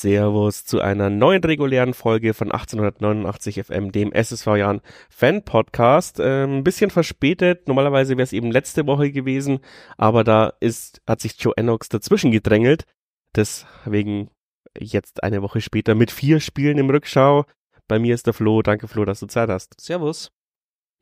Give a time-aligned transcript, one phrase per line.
[0.00, 4.80] Servus zu einer neuen regulären Folge von 1889 FM, dem SSV Jahren
[5.10, 6.18] Fan Podcast.
[6.20, 7.68] Ähm, ein bisschen verspätet.
[7.68, 9.60] Normalerweise wäre es eben letzte Woche gewesen,
[9.98, 12.84] aber da ist, hat sich Joe Ennox dazwischen gedrängelt.
[13.36, 14.30] Deswegen
[14.78, 17.44] jetzt eine Woche später mit vier Spielen im Rückschau.
[17.86, 18.62] Bei mir ist der Flo.
[18.62, 19.78] Danke Flo, dass du Zeit hast.
[19.78, 20.32] Servus.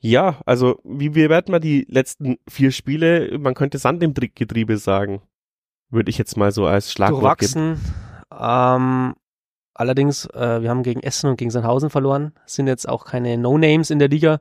[0.01, 3.39] Ja, also wie bewerten wir die letzten vier Spiele?
[3.39, 5.23] Man könnte Sand im Getriebe sagen.
[5.91, 7.81] Würde ich jetzt mal so als Schlagwort Durchwachsen.
[8.37, 9.15] Ähm,
[9.75, 12.33] allerdings, äh, wir haben gegen Essen und gegen Sandhausen verloren.
[12.47, 14.41] Sind jetzt auch keine No-Names in der Liga.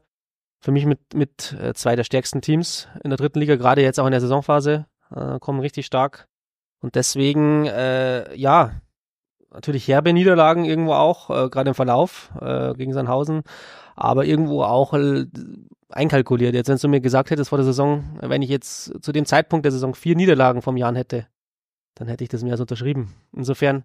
[0.60, 4.00] Für mich mit, mit äh, zwei der stärksten Teams in der dritten Liga, gerade jetzt
[4.00, 6.28] auch in der Saisonphase, äh, kommen richtig stark.
[6.80, 8.82] Und deswegen, äh, ja,
[9.52, 13.44] natürlich herbe Niederlagen irgendwo auch, äh, gerade im Verlauf äh, gegen Sandhausen,
[13.96, 14.94] aber irgendwo auch
[15.90, 16.54] einkalkuliert.
[16.54, 19.66] Jetzt, wenn du mir gesagt hättest vor der Saison, wenn ich jetzt zu dem Zeitpunkt
[19.66, 21.28] der Saison vier Niederlagen vom Jahr hätte,
[21.98, 23.14] dann hätte ich das mir also unterschrieben.
[23.34, 23.84] Insofern.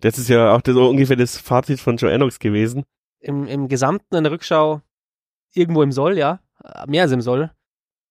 [0.00, 2.84] Das ist ja auch das, ungefähr das Fazit von Joe Ennox gewesen.
[3.18, 4.82] Im, Im Gesamten in der Rückschau
[5.54, 6.40] irgendwo im Soll, ja.
[6.86, 7.50] Mehr als im Soll.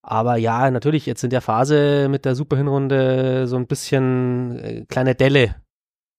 [0.02, 5.16] Aber ja, natürlich jetzt in der Phase mit der Superhinrunde so ein bisschen äh, kleine
[5.16, 5.56] Delle,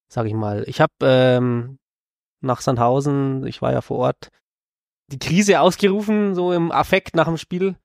[0.08, 0.64] sag ich mal.
[0.66, 1.78] Ich habe ähm,
[2.40, 4.30] nach Sandhausen, ich war ja vor Ort,
[5.08, 7.76] die Krise ausgerufen, so im Affekt nach dem Spiel.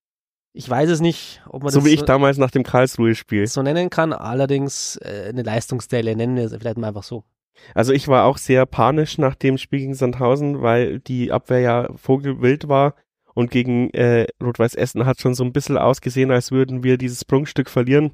[0.53, 3.61] Ich weiß es nicht, ob man so das wie ich damals nach dem Karlsruhe-Spiel so
[3.61, 4.11] nennen kann.
[4.11, 7.23] Allerdings äh, eine Leistungsstelle nennen wir es vielleicht mal einfach so.
[7.73, 11.89] Also ich war auch sehr panisch nach dem Spiel gegen Sandhausen, weil die Abwehr ja
[11.95, 12.95] vogelwild war
[13.33, 17.23] und gegen äh, Rot-Weiß Essen hat schon so ein bisschen ausgesehen, als würden wir dieses
[17.23, 18.13] Prunkstück verlieren.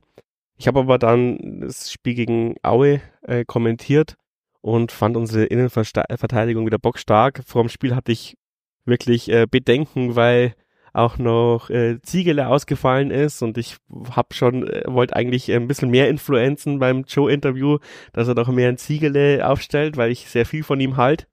[0.57, 4.15] Ich habe aber dann das Spiel gegen Aue äh, kommentiert
[4.61, 7.41] und fand unsere Innenverteidigung wieder bockstark.
[7.45, 8.37] Vor dem Spiel hatte ich
[8.85, 10.53] wirklich äh, Bedenken, weil
[10.97, 13.77] auch noch äh, Ziegele ausgefallen ist und ich
[14.11, 17.77] hab schon, äh, wollte eigentlich ein bisschen mehr Influenzen beim Joe-Interview,
[18.13, 21.27] dass er doch mehr ein Ziegele aufstellt, weil ich sehr viel von ihm halt.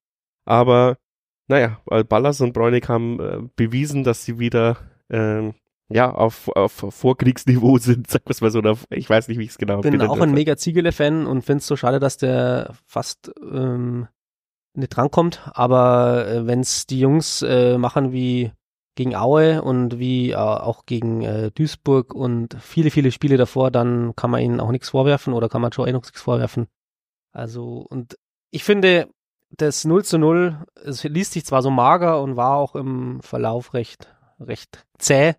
[0.45, 0.99] Aber
[1.49, 4.79] naja, Ballas und Bräunig haben äh, bewiesen, dass sie wieder
[5.11, 5.55] ähm,
[5.89, 9.59] ja, auf, auf Vorkriegsniveau sind, sag mal so, oder ich weiß nicht, wie ich es
[9.59, 9.95] genau bin.
[9.95, 14.09] Ich bin auch ein mega Ziegele-Fan und finde es so schade, dass der fast ähm,
[14.75, 18.53] nicht drankommt, aber äh, wenn es die Jungs äh, machen wie
[18.95, 24.15] gegen Aue und wie äh, auch gegen äh, Duisburg und viele, viele Spiele davor, dann
[24.17, 26.69] kann man ihnen auch nichts vorwerfen oder kann man Joe noch nichts vorwerfen.
[27.33, 28.17] Also, und
[28.51, 29.09] ich finde,
[29.51, 33.75] das 0 zu 0, es liest sich zwar so mager und war auch im Verlauf
[33.75, 35.35] recht, recht zäh,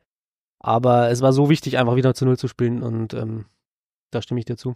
[0.59, 3.45] aber es war so wichtig, einfach wieder zu 0 zu spielen und ähm,
[4.11, 4.75] da stimme ich dir zu.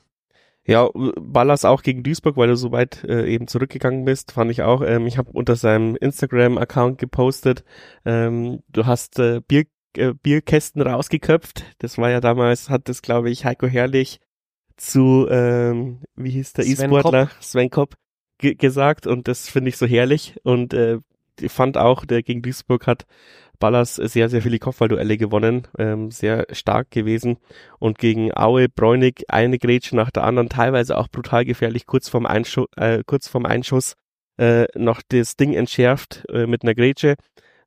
[0.66, 4.62] Ja, Ballas auch gegen Duisburg, weil du so weit äh, eben zurückgegangen bist, fand ich
[4.62, 4.82] auch.
[4.82, 7.64] Ähm, ich habe unter seinem Instagram-Account gepostet,
[8.06, 9.66] ähm, du hast äh, Bier,
[9.98, 11.64] äh, Bierkästen rausgeköpft.
[11.80, 14.20] Das war ja damals, hat das, glaube ich, Heiko Herrlich
[14.78, 17.96] zu, ähm, wie hieß der E-Sportler, Sven Kopp,
[18.40, 21.00] gesagt und das finde ich so herrlich und äh,
[21.48, 23.06] fand auch, der gegen Duisburg hat
[23.60, 27.38] Ballas sehr, sehr viele Kopfballduelle gewonnen, ähm, sehr stark gewesen
[27.80, 32.26] und gegen Aue, Bräunig eine Grätsche nach der anderen, teilweise auch brutal gefährlich, kurz vorm,
[32.26, 33.96] Einschuss, äh, kurz vorm Einschuss
[34.38, 37.16] äh, noch das Ding entschärft äh, mit einer Grätsche.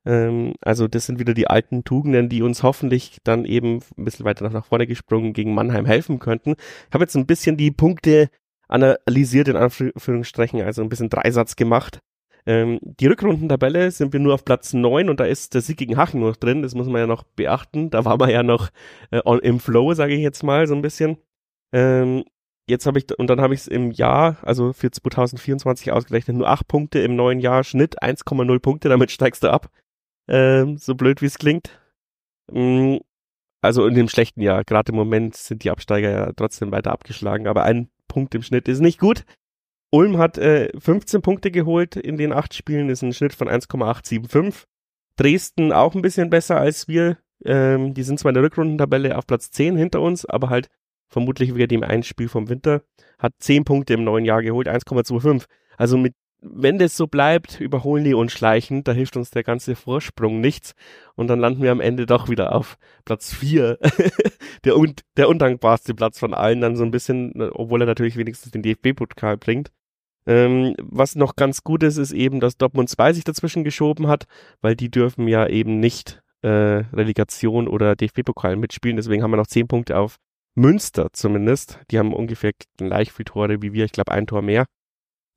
[0.05, 4.25] Ähm, also das sind wieder die alten Tugenden, die uns hoffentlich dann eben ein bisschen
[4.25, 6.55] weiter nach vorne gesprungen gegen Mannheim helfen könnten.
[6.87, 8.29] Ich habe jetzt ein bisschen die Punkte
[8.67, 11.99] analysiert, in Anführungsstrichen, also ein bisschen Dreisatz gemacht.
[12.45, 15.97] Ähm, die Rückrundentabelle sind wir nur auf Platz 9 und da ist der Sieg gegen
[15.97, 17.89] Hachen noch drin, das muss man ja noch beachten.
[17.89, 18.69] Da war man ja noch
[19.11, 21.17] äh, on, im Flow, sage ich jetzt mal, so ein bisschen.
[21.71, 22.25] Ähm,
[22.67, 26.49] jetzt habe ich, und dann habe ich es im Jahr, also für 2024 ausgerechnet, nur
[26.49, 29.69] 8 Punkte im neuen Jahr, Schnitt 1,0 Punkte, damit steigst du ab.
[30.27, 31.79] Ähm, so blöd wie es klingt.
[32.51, 32.97] Mm,
[33.61, 37.47] also in dem schlechten Jahr, gerade im Moment sind die Absteiger ja trotzdem weiter abgeschlagen,
[37.47, 39.25] aber ein Punkt im Schnitt ist nicht gut.
[39.93, 44.63] Ulm hat äh, 15 Punkte geholt in den acht Spielen, ist ein Schnitt von 1,875.
[45.17, 47.19] Dresden auch ein bisschen besser als wir.
[47.45, 50.69] Ähm, die sind zwar in der Rückrundentabelle auf Platz 10 hinter uns, aber halt
[51.09, 52.81] vermutlich wegen dem einen Spiel vom Winter.
[53.19, 55.45] Hat 10 Punkte im neuen Jahr geholt, 1,25.
[55.77, 59.75] Also mit, wenn das so bleibt, überholen die uns schleichend, da hilft uns der ganze
[59.75, 60.73] Vorsprung nichts.
[61.13, 63.77] Und dann landen wir am Ende doch wieder auf Platz 4.
[64.63, 68.51] der, un der undankbarste Platz von allen, dann so ein bisschen, obwohl er natürlich wenigstens
[68.51, 69.71] den DFB-Pokal bringt.
[70.25, 74.25] Ähm, was noch ganz gut ist, ist eben, dass Dortmund 2 sich dazwischen geschoben hat,
[74.61, 76.47] weil die dürfen ja eben nicht äh,
[76.93, 78.97] Relegation oder DFB-Pokal mitspielen.
[78.97, 80.17] Deswegen haben wir noch 10 Punkte auf
[80.55, 81.79] Münster zumindest.
[81.91, 83.85] Die haben ungefähr gleich viele Tore wie wir.
[83.85, 84.65] Ich glaube, ein Tor mehr.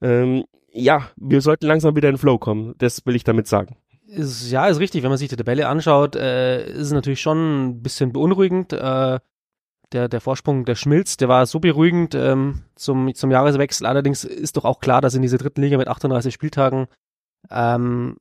[0.02, 2.74] Ähm, ja, wir sollten langsam wieder in Flow kommen.
[2.78, 3.76] Das will ich damit sagen.
[4.06, 5.02] Ist, ja, ist richtig.
[5.02, 8.72] Wenn man sich die Tabelle anschaut, äh, ist es natürlich schon ein bisschen beunruhigend.
[8.72, 9.18] Äh,
[9.92, 13.86] der, der Vorsprung, der schmilzt, der war so beruhigend ähm, zum, zum Jahreswechsel.
[13.86, 16.86] Allerdings ist doch auch klar, dass in dieser dritten Liga mit 38 Spieltagen
[17.50, 18.16] ähm,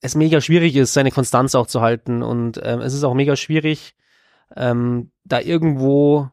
[0.00, 2.22] es mega schwierig ist, seine Konstanz auch zu halten.
[2.22, 3.94] Und ähm, es ist auch mega schwierig,
[4.56, 6.30] ähm, da irgendwo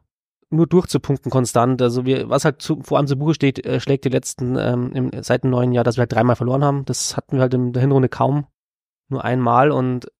[0.50, 1.80] nur durchzupunkten konstant.
[1.80, 4.92] Also wir, was halt zu, vor allem zu Buche steht, äh, schlägt die letzten ähm,
[4.92, 6.84] im, seit dem neuen Jahr, dass wir halt dreimal verloren haben.
[6.84, 8.46] Das hatten wir halt in der Hinrunde kaum,
[9.08, 9.70] nur einmal.
[9.70, 10.12] Und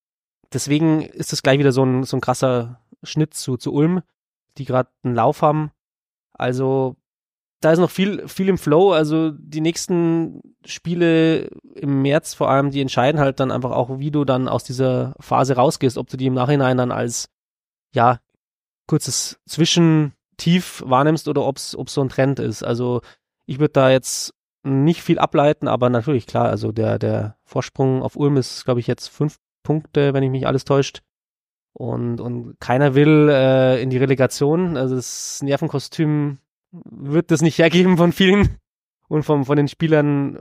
[0.53, 4.03] deswegen ist das gleich wieder so ein, so ein krasser Schnitt zu, zu Ulm,
[4.59, 5.71] die gerade einen Lauf haben.
[6.33, 6.97] Also
[7.61, 8.93] da ist noch viel, viel im Flow.
[8.93, 14.11] Also die nächsten Spiele im März vor allem, die entscheiden halt dann einfach auch, wie
[14.11, 17.29] du dann aus dieser Phase rausgehst, ob du die im Nachhinein dann als,
[17.95, 18.19] ja,
[18.89, 22.63] kurzes Zwischentief wahrnimmst oder ob es so ein Trend ist.
[22.63, 23.01] Also
[23.47, 24.35] ich würde da jetzt
[24.65, 28.87] nicht viel ableiten, aber natürlich klar, also der, der Vorsprung auf Ulm ist, glaube ich,
[28.87, 31.03] jetzt fünf Punkte, wenn ich mich alles täuscht.
[31.75, 34.77] Und, und keiner will äh, in die Relegation.
[34.77, 36.39] Also das Nervenkostüm
[36.73, 38.59] wird das nicht hergeben von vielen
[39.09, 40.39] und vom, von den Spielern,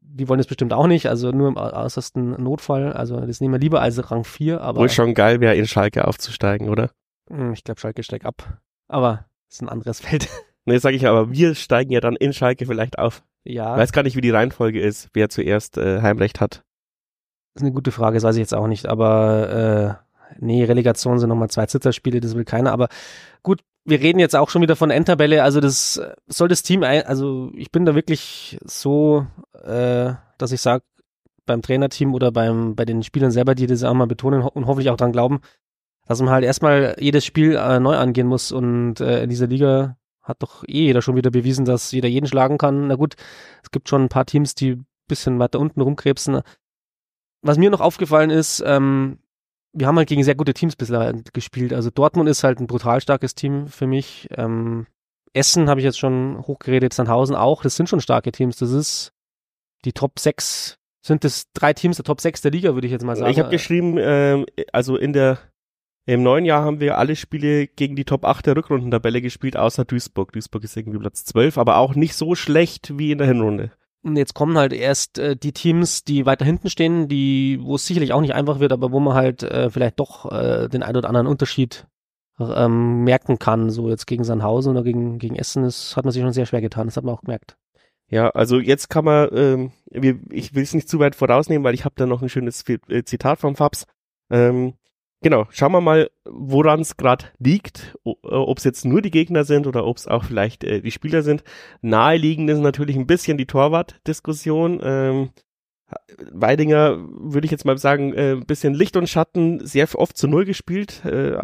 [0.00, 3.60] die wollen es bestimmt auch nicht, also nur im äußersten Notfall, also das nehmen wir
[3.60, 4.80] lieber als Rang 4, aber.
[4.80, 6.90] Wohl schon geil wäre, in Schalke aufzusteigen, oder?
[7.28, 10.28] Hm, ich glaube, Schalke steigt ab, aber ist ein anderes Feld.
[10.64, 13.22] Nee, sag ich aber, wir steigen ja dann in Schalke vielleicht auf.
[13.44, 13.74] Ja.
[13.74, 16.62] Ich weiß gar nicht, wie die Reihenfolge ist, wer zuerst äh, Heimrecht hat.
[17.54, 21.18] Das ist eine gute Frage, das weiß ich jetzt auch nicht, aber äh, nee, Relegation
[21.18, 22.88] sind nochmal zwei Zitterspiele, das will keiner, aber
[23.42, 27.02] gut, wir reden jetzt auch schon wieder von Endtabelle, also das soll das Team, ein,
[27.02, 29.26] also ich bin da wirklich so,
[29.62, 30.84] äh, dass ich sage,
[31.44, 34.90] beim Trainerteam oder beim, bei den Spielern selber, die das auch mal betonen und hoffentlich
[34.90, 35.40] auch dran glauben,
[36.06, 39.96] dass man halt erstmal jedes Spiel äh, neu angehen muss und äh, in dieser Liga
[40.22, 42.86] hat doch eh jeder schon wieder bewiesen, dass jeder jeden schlagen kann.
[42.86, 43.16] Na gut,
[43.62, 46.40] es gibt schon ein paar Teams, die bisschen weiter unten rumkrebsen.
[47.42, 49.18] Was mir noch aufgefallen ist, ähm,
[49.72, 51.72] wir haben halt gegen sehr gute Teams bislang gespielt.
[51.72, 54.28] Also Dortmund ist halt ein brutal starkes Team für mich.
[54.36, 54.86] Ähm,
[55.32, 57.62] Essen habe ich jetzt schon hochgeredet, Sandhausen auch.
[57.62, 58.56] Das sind schon starke Teams.
[58.56, 59.12] Das ist
[59.84, 60.78] die Top 6.
[61.04, 63.30] Sind das drei Teams der Top 6 der Liga, würde ich jetzt mal sagen.
[63.30, 65.38] Ich habe geschrieben, ähm, also in der
[66.04, 69.84] im neuen Jahr haben wir alle Spiele gegen die Top 8 der Rückrundentabelle gespielt, außer
[69.84, 70.32] Duisburg.
[70.32, 73.70] Duisburg ist irgendwie Platz 12, aber auch nicht so schlecht wie in der Hinrunde.
[74.04, 77.86] Und jetzt kommen halt erst äh, die Teams, die weiter hinten stehen, die, wo es
[77.86, 80.96] sicherlich auch nicht einfach wird, aber wo man halt äh, vielleicht doch äh, den ein
[80.96, 81.86] oder anderen Unterschied
[82.40, 83.70] ähm, merken kann.
[83.70, 86.60] So jetzt gegen Sandhausen oder gegen, gegen Essen, das hat man sich schon sehr schwer
[86.60, 87.56] getan, das hat man auch gemerkt.
[88.08, 91.74] Ja, also jetzt kann man, ähm, wir, ich will es nicht zu weit vorausnehmen, weil
[91.74, 93.86] ich habe da noch ein schönes äh, Zitat vom Fabs.
[94.30, 94.74] Ähm,
[95.22, 99.44] Genau, schauen wir mal, woran es gerade liegt, äh, ob es jetzt nur die Gegner
[99.44, 101.44] sind oder ob es auch vielleicht äh, die Spieler sind.
[101.80, 104.80] Naheliegend ist natürlich ein bisschen die Torwart-Diskussion.
[104.82, 105.30] Ähm,
[106.32, 110.26] Weidinger würde ich jetzt mal sagen, äh, ein bisschen Licht und Schatten, sehr oft zu
[110.26, 111.36] Null gespielt, äh,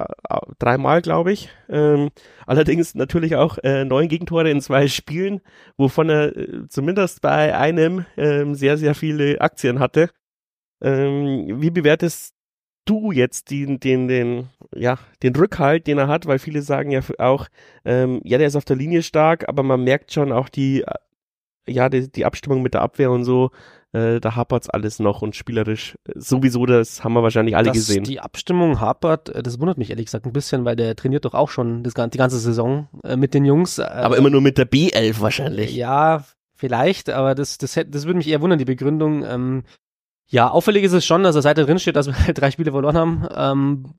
[0.58, 1.50] dreimal glaube ich.
[1.68, 2.08] Ähm,
[2.46, 5.40] allerdings natürlich auch äh, neun Gegentore in zwei Spielen,
[5.76, 10.10] wovon er äh, zumindest bei einem äh, sehr, sehr viele Aktien hatte.
[10.80, 12.37] Ähm, wie bewertest
[12.88, 17.00] du jetzt den, den, den, ja, den Rückhalt, den er hat, weil viele sagen ja
[17.18, 17.46] auch,
[17.84, 20.94] ähm, ja, der ist auf der Linie stark, aber man merkt schon auch die, äh,
[21.68, 23.50] ja, die, die Abstimmung mit der Abwehr und so,
[23.92, 27.76] äh, da hapert's alles noch und spielerisch äh, sowieso, das haben wir wahrscheinlich alle Dass
[27.76, 28.04] gesehen.
[28.04, 31.34] Die Abstimmung hapert, äh, das wundert mich ehrlich gesagt ein bisschen, weil der trainiert doch
[31.34, 33.78] auch schon das, die ganze Saison äh, mit den Jungs.
[33.78, 35.74] Äh, aber immer nur mit der B11 wahrscheinlich.
[35.74, 39.24] Ja, vielleicht, aber das, das, das würde mich eher wundern, die Begründung.
[39.24, 39.64] Ähm,
[40.28, 42.96] ja, auffällig ist es schon, dass er Seite drin steht, dass wir drei Spiele verloren
[42.96, 43.28] haben.
[43.34, 43.94] Ähm,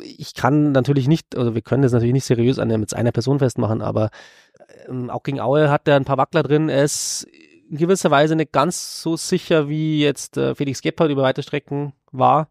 [0.00, 3.12] ich kann natürlich nicht, oder wir können das natürlich nicht seriös an der mit einer
[3.12, 4.10] Person festmachen, aber
[4.88, 6.68] ähm, auch gegen Aue hat er ein paar Wackler drin.
[6.68, 7.26] Er ist
[7.68, 11.92] in gewisser Weise nicht ganz so sicher, wie jetzt äh, Felix Gebhardt über weite Strecken
[12.12, 12.48] war.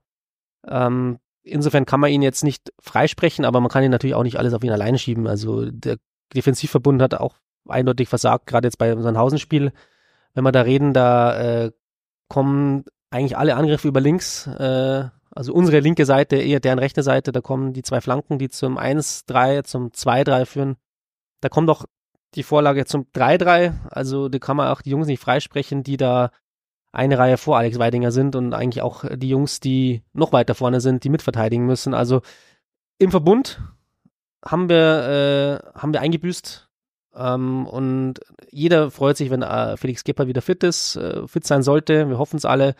[0.68, 4.38] Ähm, insofern kann man ihn jetzt nicht freisprechen, aber man kann ihn natürlich auch nicht
[4.38, 5.28] alles auf ihn alleine schieben.
[5.28, 5.98] Also der
[6.36, 7.36] Defensivverbund hat auch
[7.68, 9.72] eindeutig versagt, gerade jetzt bei unserem Hausenspiel.
[10.34, 11.72] Wenn wir da reden, da äh,
[12.28, 12.86] kommen
[13.16, 17.42] eigentlich alle Angriffe über links, äh, also unsere linke Seite, eher deren rechte Seite, da
[17.42, 20.76] kommen die zwei Flanken, die zum 1-3, zum 2-3 führen.
[21.42, 21.86] Da kommt auch
[22.36, 26.32] die Vorlage zum 3-3, also da kann man auch die Jungs nicht freisprechen, die da
[26.92, 30.80] eine Reihe vor Alex Weidinger sind und eigentlich auch die Jungs, die noch weiter vorne
[30.80, 31.94] sind, die mitverteidigen müssen.
[31.94, 32.22] Also
[32.98, 33.62] im Verbund
[34.44, 36.70] haben wir, äh, haben wir eingebüßt.
[37.16, 38.20] Ähm, und
[38.50, 42.08] jeder freut sich, wenn äh, Felix Gepper wieder fit ist, äh, fit sein sollte.
[42.10, 42.76] Wir hoffen es alle.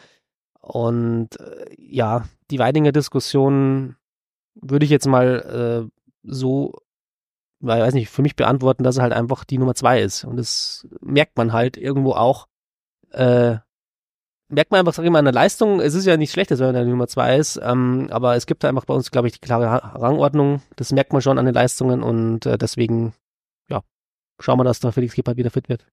[0.66, 3.98] Und äh, ja, die Weidinger Diskussion
[4.56, 6.74] würde ich jetzt mal äh, so,
[7.60, 10.24] weil, weiß nicht, für mich beantworten, dass er halt einfach die Nummer zwei ist.
[10.24, 12.48] Und das merkt man halt irgendwo auch.
[13.12, 13.58] Äh,
[14.50, 16.58] merkt man einfach, sag ich mal, an der Leistung, es ist ja nicht schlecht, wenn
[16.58, 19.34] man der Nummer zwei ist, ähm, aber es gibt da einfach bei uns, glaube ich,
[19.34, 19.66] die klare
[20.00, 20.64] Rangordnung.
[20.78, 23.14] Das merkt man schon an den Leistungen und äh, deswegen,
[23.70, 23.82] ja,
[24.40, 25.86] schauen wir, dass der Felix Gebhardt wieder fit wird.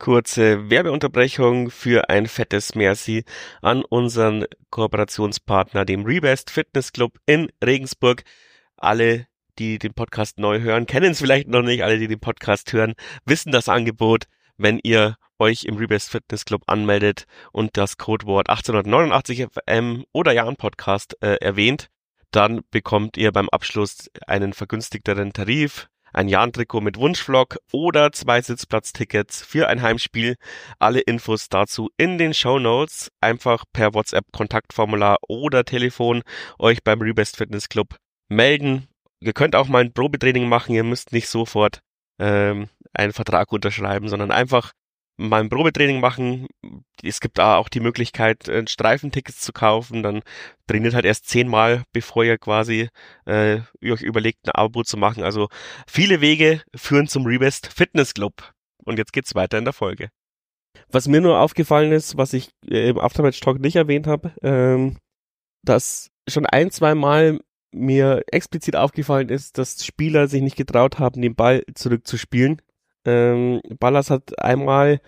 [0.00, 3.22] Kurze Werbeunterbrechung für ein fettes Merci
[3.60, 8.24] an unseren Kooperationspartner, dem Rebest Fitness Club in Regensburg.
[8.78, 9.26] Alle,
[9.58, 11.84] die den Podcast neu hören, kennen es vielleicht noch nicht.
[11.84, 12.94] Alle, die den Podcast hören,
[13.26, 14.24] wissen das Angebot.
[14.56, 20.56] Wenn ihr euch im Rebest Fitness Club anmeldet und das Codewort 1889 FM oder Jahren
[20.56, 21.90] Podcast äh, erwähnt,
[22.30, 29.42] dann bekommt ihr beim Abschluss einen vergünstigteren Tarif ein Jahn-Trikot mit Wunschvlog oder zwei Sitzplatztickets
[29.42, 30.36] für ein Heimspiel.
[30.78, 33.10] Alle Infos dazu in den Show Notes.
[33.20, 36.22] Einfach per WhatsApp Kontaktformular oder Telefon
[36.58, 37.96] euch beim Rebest Fitness Club
[38.28, 38.88] melden.
[39.20, 40.74] Ihr könnt auch mal ein Probetraining machen.
[40.74, 41.80] Ihr müsst nicht sofort
[42.18, 44.72] ähm, einen Vertrag unterschreiben, sondern einfach
[45.20, 46.46] mal ein Probetraining machen.
[47.02, 50.02] Es gibt da auch die Möglichkeit, äh, Streifentickets zu kaufen.
[50.02, 50.22] Dann
[50.66, 52.88] trainiert halt erst zehnmal, bevor ihr quasi
[53.26, 55.22] äh, euch überlegt, ein Abo zu machen.
[55.22, 55.48] Also
[55.86, 58.52] viele Wege führen zum Rebest Fitness Club.
[58.84, 60.08] Und jetzt geht's weiter in der Folge.
[60.90, 64.96] Was mir nur aufgefallen ist, was ich äh, im Aftermatch Talk nicht erwähnt habe, ähm,
[65.62, 67.40] dass schon ein, zwei Mal
[67.72, 72.60] mir explizit aufgefallen ist, dass Spieler sich nicht getraut haben, den Ball zurückzuspielen
[73.04, 75.00] ähm, Ballas hat einmal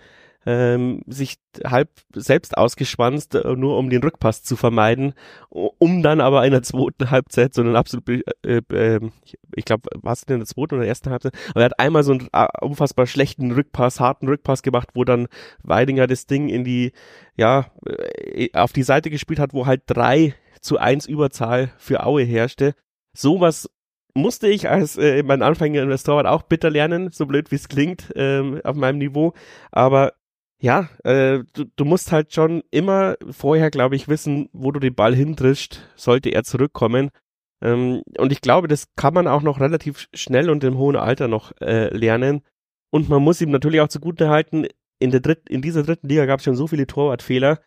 [0.45, 5.13] ähm, sich halb selbst ausgeschwanzt, äh, nur um den Rückpass zu vermeiden,
[5.49, 8.99] um dann aber in der zweiten Halbzeit so einen absolut, äh, äh,
[9.55, 12.27] ich glaube, was in der zweiten oder ersten Halbzeit, aber er hat einmal so einen
[12.61, 15.27] unfassbar schlechten Rückpass, harten Rückpass gemacht, wo dann
[15.61, 16.91] Weidinger das Ding in die,
[17.37, 22.23] ja, äh, auf die Seite gespielt hat, wo halt drei zu eins Überzahl für Aue
[22.23, 22.75] herrschte.
[23.13, 23.69] Sowas
[24.15, 28.11] musste ich als äh, mein Anfänger Investor auch bitter lernen, so blöd wie es klingt,
[28.15, 29.33] ähm, auf meinem Niveau.
[29.71, 30.13] Aber
[30.61, 34.95] ja, äh, du, du musst halt schon immer vorher, glaube ich, wissen, wo du den
[34.95, 37.09] Ball hindrischt, sollte er zurückkommen.
[37.61, 41.27] Ähm, und ich glaube, das kann man auch noch relativ schnell und im hohen Alter
[41.27, 42.43] noch äh, lernen.
[42.91, 44.67] Und man muss ihm natürlich auch zugute halten,
[44.99, 47.59] in, der dritt, in dieser dritten Liga gab es schon so viele Torwartfehler.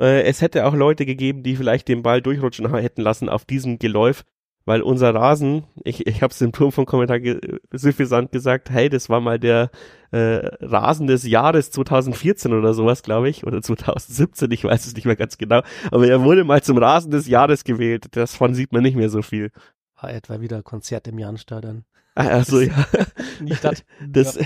[0.00, 3.78] Äh, es hätte auch Leute gegeben, die vielleicht den Ball durchrutschen hätten lassen auf diesem
[3.78, 4.24] Geläuf
[4.68, 7.40] weil unser Rasen, ich, ich habe es im Turm vom Kommentar ge
[7.72, 9.70] suffisant gesagt, hey, das war mal der
[10.10, 15.06] äh, Rasen des Jahres 2014 oder sowas, glaube ich, oder 2017, ich weiß es nicht
[15.06, 18.14] mehr ganz genau, aber er wurde mal zum Rasen des Jahres gewählt.
[18.14, 19.52] Davon sieht man nicht mehr so viel.
[20.00, 21.84] War etwa wieder Konzert im Jahnstadion.
[22.14, 22.74] Ah, also ja.
[23.40, 23.84] Nicht das.
[24.06, 24.38] das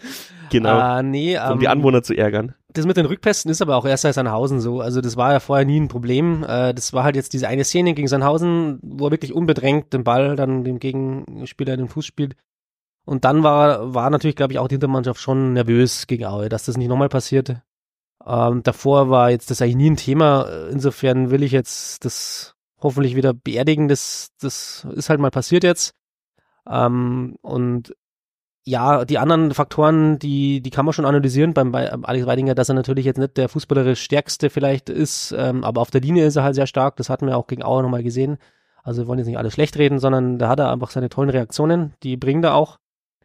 [0.50, 0.98] genau.
[0.98, 2.54] Uh, nee, um um die ähm, Anwohner zu ärgern.
[2.74, 4.80] Das mit den Rückpässen ist aber auch erst seit Sandhausen so.
[4.80, 6.44] Also das war ja vorher nie ein Problem.
[6.44, 10.04] Äh, das war halt jetzt diese eine Szene gegen Sandhausen, wo er wirklich unbedrängt den
[10.04, 12.36] Ball dann dem Gegenspieler in den Fuß spielt.
[13.04, 16.64] Und dann war, war natürlich, glaube ich, auch die Hintermannschaft schon nervös gegen Aue, dass
[16.64, 17.56] das nicht nochmal passiert.
[18.24, 20.68] Ähm, davor war jetzt das eigentlich nie ein Thema.
[20.70, 23.88] Insofern will ich jetzt das hoffentlich wieder beerdigen.
[23.88, 25.94] Das, das ist halt mal passiert jetzt.
[26.68, 27.94] Ähm, und
[28.64, 32.68] ja, die anderen Faktoren, die, die kann man schon analysieren beim bei Alex Weidinger, dass
[32.68, 36.36] er natürlich jetzt nicht der fußballerisch stärkste vielleicht ist, ähm, aber auf der Linie ist
[36.36, 36.96] er halt sehr stark.
[36.96, 38.38] Das hatten wir auch gegen Auer nochmal gesehen.
[38.84, 41.30] Also wir wollen jetzt nicht alles schlecht reden, sondern da hat er einfach seine tollen
[41.30, 42.78] Reaktionen, die bringt er auch.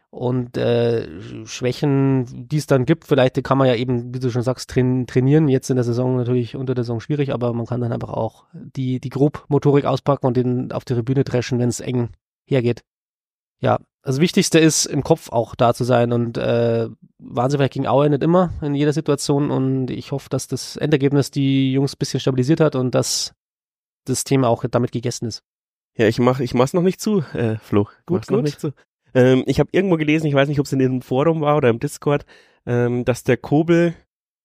[0.09, 1.07] Und äh,
[1.45, 5.05] Schwächen, die es dann gibt, vielleicht kann man ja eben, wie du schon sagst, train
[5.05, 5.49] trainieren.
[5.49, 8.45] Jetzt in der Saison natürlich unter der Saison schwierig, aber man kann dann einfach auch
[8.53, 12.09] die, die Grobmotorik auspacken und den auf die Tribüne dreschen, wenn es eng
[12.45, 12.83] hergeht.
[13.59, 16.87] Ja, das Wichtigste ist, im Kopf auch da zu sein und äh,
[17.17, 20.77] waren sie vielleicht gegen Aue nicht immer in jeder Situation und ich hoffe, dass das
[20.77, 23.33] Endergebnis die Jungs ein bisschen stabilisiert hat und dass
[24.05, 25.43] das Thema auch damit gegessen ist.
[25.97, 27.89] Ja, ich mach, ich mach's noch nicht zu, äh, Flo.
[28.05, 28.31] Gut, gut.
[28.31, 28.71] Noch nicht zu.
[29.13, 31.67] Ähm, ich habe irgendwo gelesen, ich weiß nicht, ob es in dem Forum war oder
[31.67, 32.25] im Discord,
[32.65, 33.93] ähm, dass der Kobel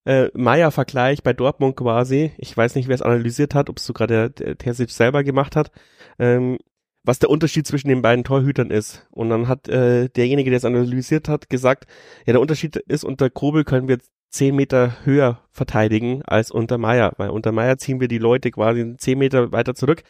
[0.04, 4.08] äh, Meier-Vergleich bei Dortmund quasi, ich weiß nicht, wer es analysiert hat, ob es sogar
[4.08, 5.70] der, der Terzic selber gemacht hat,
[6.18, 6.58] ähm,
[7.04, 9.06] was der Unterschied zwischen den beiden Torhütern ist.
[9.10, 11.86] Und dann hat äh, derjenige, der es analysiert hat, gesagt,
[12.26, 13.98] ja, der Unterschied ist, unter Kobel können wir
[14.30, 18.96] zehn Meter höher verteidigen als unter Meier, weil unter Meier ziehen wir die Leute quasi
[18.96, 20.02] zehn Meter weiter zurück,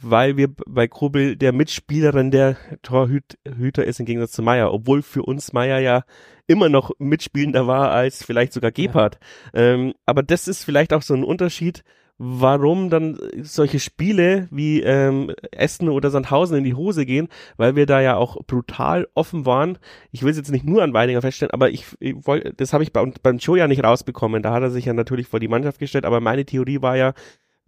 [0.00, 5.22] weil wir bei Kobel der Mitspielerin der Torhüter ist im Gegensatz zu Meier, obwohl für
[5.22, 6.04] uns Meier ja
[6.46, 9.18] immer noch mitspielender war als vielleicht sogar Gebhardt.
[9.52, 9.60] Ja.
[9.60, 11.84] Ähm, aber das ist vielleicht auch so ein Unterschied,
[12.18, 17.86] warum dann solche Spiele wie ähm, Essen oder Sandhausen in die Hose gehen, weil wir
[17.86, 19.78] da ja auch brutal offen waren.
[20.10, 22.82] Ich will es jetzt nicht nur an Weidinger feststellen, aber ich, ich wollte, das habe
[22.82, 24.42] ich bei, beim Joe ja nicht rausbekommen.
[24.42, 27.14] Da hat er sich ja natürlich vor die Mannschaft gestellt, aber meine Theorie war ja,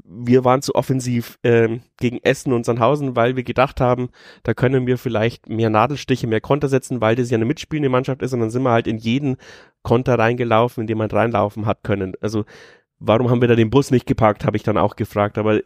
[0.02, 4.08] wir waren zu offensiv ähm, gegen Essen und Sandhausen, weil wir gedacht haben,
[4.42, 8.22] da können wir vielleicht mehr Nadelstiche, mehr Konter setzen, weil das ja eine mitspielende Mannschaft
[8.22, 9.36] ist und dann sind wir halt in jeden
[9.82, 12.14] Konter reingelaufen, in den man reinlaufen hat können.
[12.20, 12.44] Also
[13.00, 15.60] warum haben wir da den Bus nicht geparkt, habe ich dann auch gefragt, aber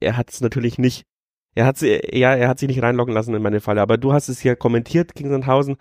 [0.00, 1.06] er hat es natürlich nicht,
[1.54, 4.28] er hat ja, er hat sich nicht reinloggen lassen in meine Falle, aber du hast
[4.28, 5.76] es ja kommentiert gegen Sandhausen,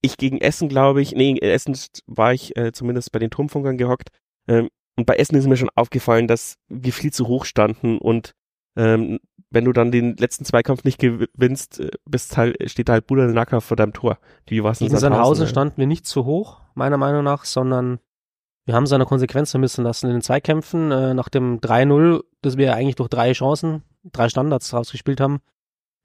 [0.00, 1.76] ich gegen Essen, glaube ich, nee, Essen
[2.06, 4.10] war ich äh, zumindest bei den Turmfunkern gehockt,
[4.48, 7.98] ähm, und bei Essen ist mir schon aufgefallen, dass wir viel zu hoch standen.
[7.98, 8.32] Und
[8.76, 13.26] ähm, wenn du dann den letzten Zweikampf nicht gewinnst, äh, bist halt, steht halt Bruder
[13.28, 14.18] Nacker vor deinem Tor.
[14.46, 18.00] Wie war's in Gegen Sandhausen standen wir nicht zu hoch, meiner Meinung nach, sondern
[18.64, 20.90] wir haben seine Konsequenz vermissen lassen in den Zweikämpfen.
[20.90, 25.40] Äh, nach dem 3-0, das wir eigentlich durch drei Chancen, drei Standards rausgespielt haben,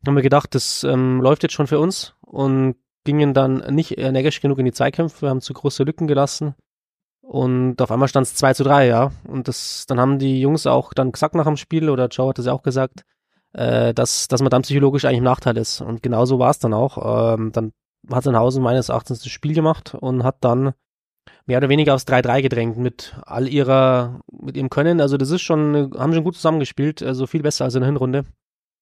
[0.05, 4.41] haben wir gedacht, das ähm, läuft jetzt schon für uns und gingen dann nicht energisch
[4.41, 5.23] genug in die Zweikämpfe.
[5.23, 6.55] Wir haben zu große Lücken gelassen.
[7.21, 9.11] Und auf einmal stand es 2 zu 3, ja.
[9.27, 12.37] Und das, dann haben die Jungs auch dann gesagt nach dem Spiel, oder Joe hat
[12.37, 13.03] das ja auch gesagt,
[13.53, 15.81] äh, dass, dass man dann psychologisch eigentlich im Nachteil ist.
[15.81, 17.33] Und genauso war es dann auch.
[17.33, 17.73] Ähm, dann
[18.09, 20.73] hat Sandhausen meines Erachtens das Spiel gemacht und hat dann
[21.47, 25.01] mehr oder weniger aufs 3-3 gedrängt mit all ihrer, mit ihrem Können.
[25.01, 28.25] Also das ist schon, haben schon gut zusammengespielt, also viel besser als in der Hinrunde.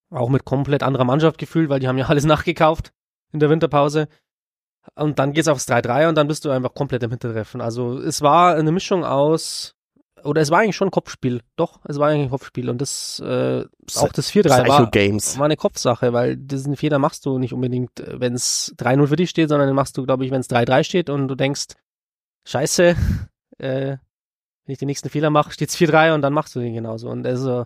[0.10, 2.91] Auch mit komplett anderer Mannschaft gefühlt, weil die haben ja alles nachgekauft
[3.31, 4.07] in der Winterpause.
[4.95, 7.62] Und dann geht's aufs 3-3 und dann bist du einfach komplett im Hintertreffen.
[7.62, 9.75] Also es war eine Mischung aus,
[10.24, 11.41] oder es war eigentlich schon ein Kopfspiel.
[11.55, 12.69] Doch, es war eigentlich ein Kopfspiel.
[12.69, 13.63] Und das, äh,
[13.95, 18.34] auch das 4-3 war, war eine Kopfsache, weil diesen Fehler machst du nicht unbedingt, wenn
[18.34, 21.10] es 3-0 für dich steht, sondern den machst du, glaube ich, wenn es 3-3 steht
[21.10, 21.75] und du denkst,
[22.46, 22.96] scheiße,
[23.58, 23.98] äh,
[24.66, 27.10] wenn ich den nächsten Fehler mache, steht's 4-3 und dann machst du den genauso.
[27.10, 27.66] Und also,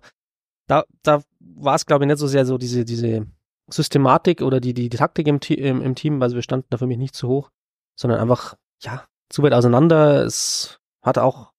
[0.68, 3.26] da, da war es, glaube ich, nicht so sehr so diese, diese
[3.70, 6.88] Systematik oder die, die, die Taktik im, im, im Team, also wir standen da für
[6.88, 7.50] mich nicht zu hoch,
[7.96, 10.24] sondern einfach, ja, zu weit auseinander.
[10.26, 11.52] Es hat auch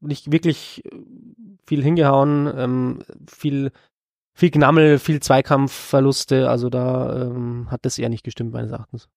[0.00, 0.90] nicht wirklich äh,
[1.66, 3.72] viel hingehauen, ähm, viel,
[4.32, 9.08] viel Gnammel, viel Zweikampfverluste, also da ähm, hat das eher nicht gestimmt, meines Erachtens.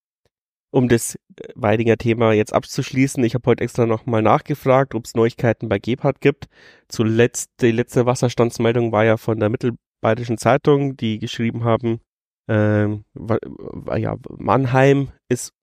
[0.72, 1.20] Um das äh,
[1.56, 6.22] Weidinger Thema jetzt abzuschließen, ich habe heute extra nochmal nachgefragt, ob es Neuigkeiten bei Gebhardt
[6.22, 6.48] gibt.
[6.88, 12.00] Zuletzt, die letzte Wasserstandsmeldung war ja von der Mittelbayerischen Zeitung, die geschrieben haben,
[12.48, 13.06] ähm,
[13.96, 15.54] ja, Mannheim ist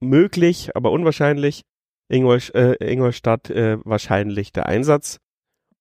[0.00, 1.62] möglich, aber unwahrscheinlich.
[2.08, 5.18] Ingolst, äh, Ingolstadt äh, wahrscheinlich der Einsatz.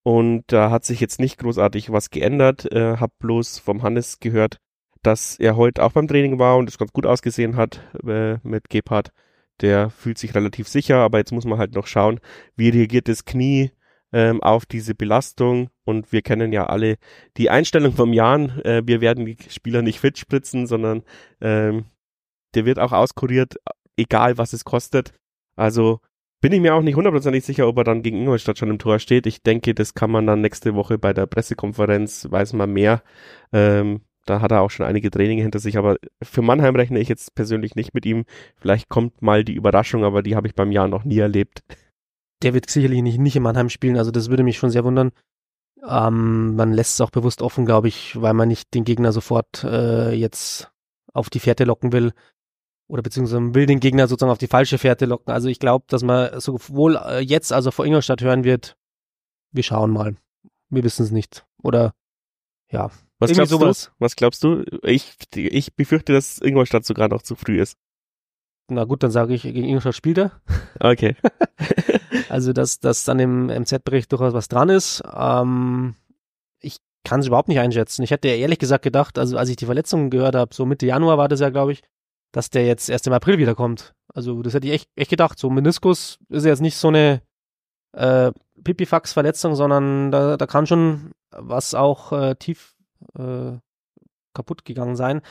[0.03, 2.71] Und da hat sich jetzt nicht großartig was geändert.
[2.71, 4.57] Äh, hab bloß vom Hannes gehört,
[5.05, 8.69] dass er heute auch beim Training war und es ganz gut ausgesehen hat äh, mit
[8.69, 9.11] Gebhardt.
[9.61, 12.19] Der fühlt sich relativ sicher, aber jetzt muss man halt noch schauen,
[12.55, 13.71] wie reagiert das Knie,
[14.11, 15.69] ähm, auf diese Belastung.
[15.83, 16.97] Und wir kennen ja alle
[17.37, 18.61] die Einstellung vom Jan.
[18.61, 21.03] Äh, wir werden die Spieler nicht fit spritzen, sondern
[21.41, 21.85] ähm,
[22.55, 23.55] der wird auch auskuriert,
[23.97, 25.13] egal was es kostet.
[25.55, 25.99] Also
[26.41, 28.99] bin ich mir auch nicht hundertprozentig sicher, ob er dann gegen Ingolstadt schon im Tor
[28.99, 29.25] steht.
[29.25, 33.03] Ich denke, das kann man dann nächste Woche bei der Pressekonferenz, weiß man mehr.
[33.51, 37.09] Ähm, da hat er auch schon einige Training hinter sich, aber für Mannheim rechne ich
[37.09, 38.25] jetzt persönlich nicht mit ihm.
[38.57, 41.63] Vielleicht kommt mal die Überraschung, aber die habe ich beim Jahr noch nie erlebt
[42.41, 45.11] der wird sicherlich nicht, nicht in Mannheim spielen, also das würde mich schon sehr wundern.
[45.87, 49.63] Ähm, man lässt es auch bewusst offen, glaube ich, weil man nicht den Gegner sofort
[49.63, 50.71] äh, jetzt
[51.13, 52.13] auf die Fährte locken will
[52.87, 55.33] oder beziehungsweise will den Gegner sozusagen auf die falsche Fährte locken.
[55.33, 58.77] Also ich glaube, dass man sowohl äh, jetzt als auch vor Ingolstadt hören wird,
[59.51, 60.15] wir schauen mal.
[60.69, 61.45] Wir wissen es nicht.
[61.63, 61.93] Oder
[62.69, 62.91] ja.
[63.19, 63.85] Was glaubst sowas.
[63.85, 63.91] du?
[63.99, 64.63] Was glaubst du?
[64.83, 67.77] Ich, ich befürchte, dass Ingolstadt sogar noch zu früh ist.
[68.67, 70.31] Na gut, dann sage ich, gegen Ingolstadt spielt er.
[70.79, 71.15] Okay.
[72.29, 75.03] also, dass, dass an dem MZ-Bericht durchaus was dran ist.
[75.15, 75.95] Ähm,
[76.59, 78.03] ich kann es überhaupt nicht einschätzen.
[78.03, 81.17] Ich hätte ehrlich gesagt gedacht, also als ich die Verletzungen gehört habe, so Mitte Januar
[81.17, 81.83] war das ja, glaube ich,
[82.31, 83.93] dass der jetzt erst im April wiederkommt.
[84.13, 85.39] Also das hätte ich echt, echt gedacht.
[85.39, 87.21] So Meniskus ist ja jetzt nicht so eine
[87.93, 88.31] äh,
[88.63, 92.74] Pipifax-Verletzung, sondern da, da kann schon was auch äh, tief
[93.17, 93.57] äh,
[94.33, 95.21] kaputt gegangen sein.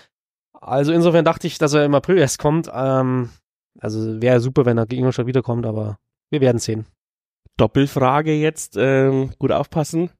[0.52, 2.70] Also insofern dachte ich, dass er im April erst kommt.
[2.72, 3.30] Ähm,
[3.78, 5.98] also wäre super, wenn er gegen Ingolstadt wiederkommt, aber
[6.30, 6.86] wir werden sehen.
[7.56, 10.10] Doppelfrage jetzt, ähm, gut aufpassen.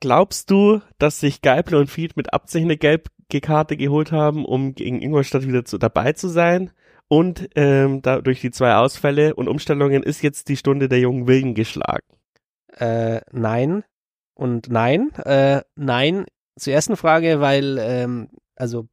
[0.00, 4.74] Glaubst du, dass sich Geipel und Fied mit Absicht eine gelbe Karte geholt haben, um
[4.74, 6.72] gegen Ingolstadt wieder zu, dabei zu sein?
[7.08, 11.26] Und ähm, da, durch die zwei Ausfälle und Umstellungen ist jetzt die Stunde der jungen
[11.26, 12.06] Wilden geschlagen?
[12.76, 13.84] Äh, nein
[14.34, 15.12] und nein.
[15.24, 18.88] Äh, nein zur ersten Frage, weil ähm, also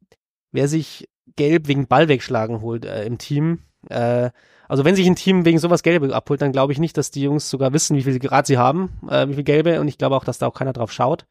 [0.52, 3.60] wer sich gelb wegen Ball wegschlagen holt äh, im Team.
[3.88, 4.30] Äh,
[4.68, 7.22] also wenn sich ein Team wegen sowas Gelbe abholt, dann glaube ich nicht, dass die
[7.22, 9.80] Jungs sogar wissen, wie viel Grad sie haben, äh, wie viel Gelbe.
[9.80, 11.26] Und ich glaube auch, dass da auch keiner drauf schaut.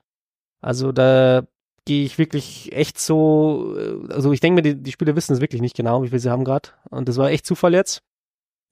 [0.61, 1.43] Also da
[1.85, 5.41] gehe ich wirklich echt so, äh, also ich denke mir, die, die Spieler wissen es
[5.41, 6.69] wirklich nicht genau, wie viel sie haben gerade.
[6.89, 8.03] Und das war echt Zufall jetzt.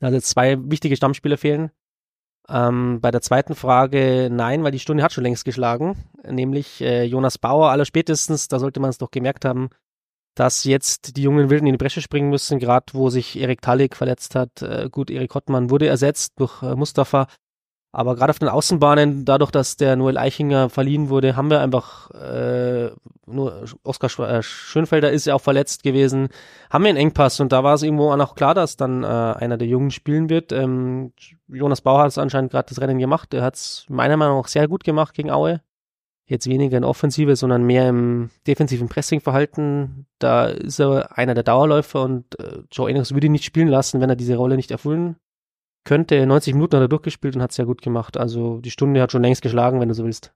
[0.01, 1.71] Also zwei wichtige Stammspieler fehlen.
[2.49, 5.95] Ähm, bei der zweiten Frage nein, weil die Stunde hat schon längst geschlagen.
[6.27, 9.69] Nämlich äh, Jonas Bauer, aller spätestens, da sollte man es doch gemerkt haben,
[10.35, 13.95] dass jetzt die jungen Wilden in die Bresche springen müssen, gerade wo sich Erik Talik
[13.95, 14.61] verletzt hat.
[14.61, 17.27] Äh, gut, Erik Hottmann wurde ersetzt durch äh, Mustafa.
[17.91, 22.11] Aber gerade auf den Außenbahnen, dadurch, dass der Noel Eichinger verliehen wurde, haben wir einfach
[22.11, 22.91] äh,
[23.25, 26.29] nur Oskar äh, Schönfelder ist ja auch verletzt gewesen,
[26.69, 29.57] haben wir einen Engpass und da war es irgendwo auch klar, dass dann äh, einer
[29.57, 30.51] der Jungen spielen wird.
[30.51, 31.13] Ähm,
[31.47, 33.33] Jonas Bauer hat es anscheinend gerade das Rennen gemacht.
[33.33, 35.61] Er hat es meiner Meinung nach sehr gut gemacht gegen Aue.
[36.27, 40.05] Jetzt weniger in Offensive, sondern mehr im defensiven Pressingverhalten.
[40.19, 43.99] Da ist er einer der Dauerläufer und äh, Joe Ennis würde ihn nicht spielen lassen,
[43.99, 45.15] wenn er diese Rolle nicht erfüllen
[45.83, 46.25] könnte.
[46.25, 48.17] 90 Minuten hat er durchgespielt und hat es sehr gut gemacht.
[48.17, 50.33] Also die Stunde hat schon längst geschlagen, wenn du so willst.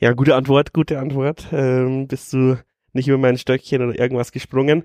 [0.00, 1.48] Ja, gute Antwort, gute Antwort.
[1.52, 2.58] Ähm, bist du
[2.92, 4.84] nicht über mein Stöckchen oder irgendwas gesprungen.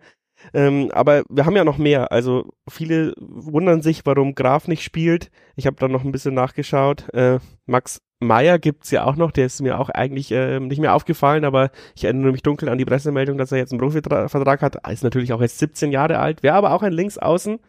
[0.54, 2.12] Ähm, aber wir haben ja noch mehr.
[2.12, 5.30] Also viele wundern sich, warum Graf nicht spielt.
[5.56, 7.13] Ich habe da noch ein bisschen nachgeschaut.
[7.13, 10.96] Äh, Max Meyer gibt's ja auch noch, der ist mir auch eigentlich äh, nicht mehr
[10.96, 14.88] aufgefallen, aber ich erinnere mich dunkel an die Pressemeldung, dass er jetzt einen Profivertrag hat.
[14.89, 17.60] Ist natürlich auch erst 17 Jahre alt, wäre aber auch ein Linksaußen.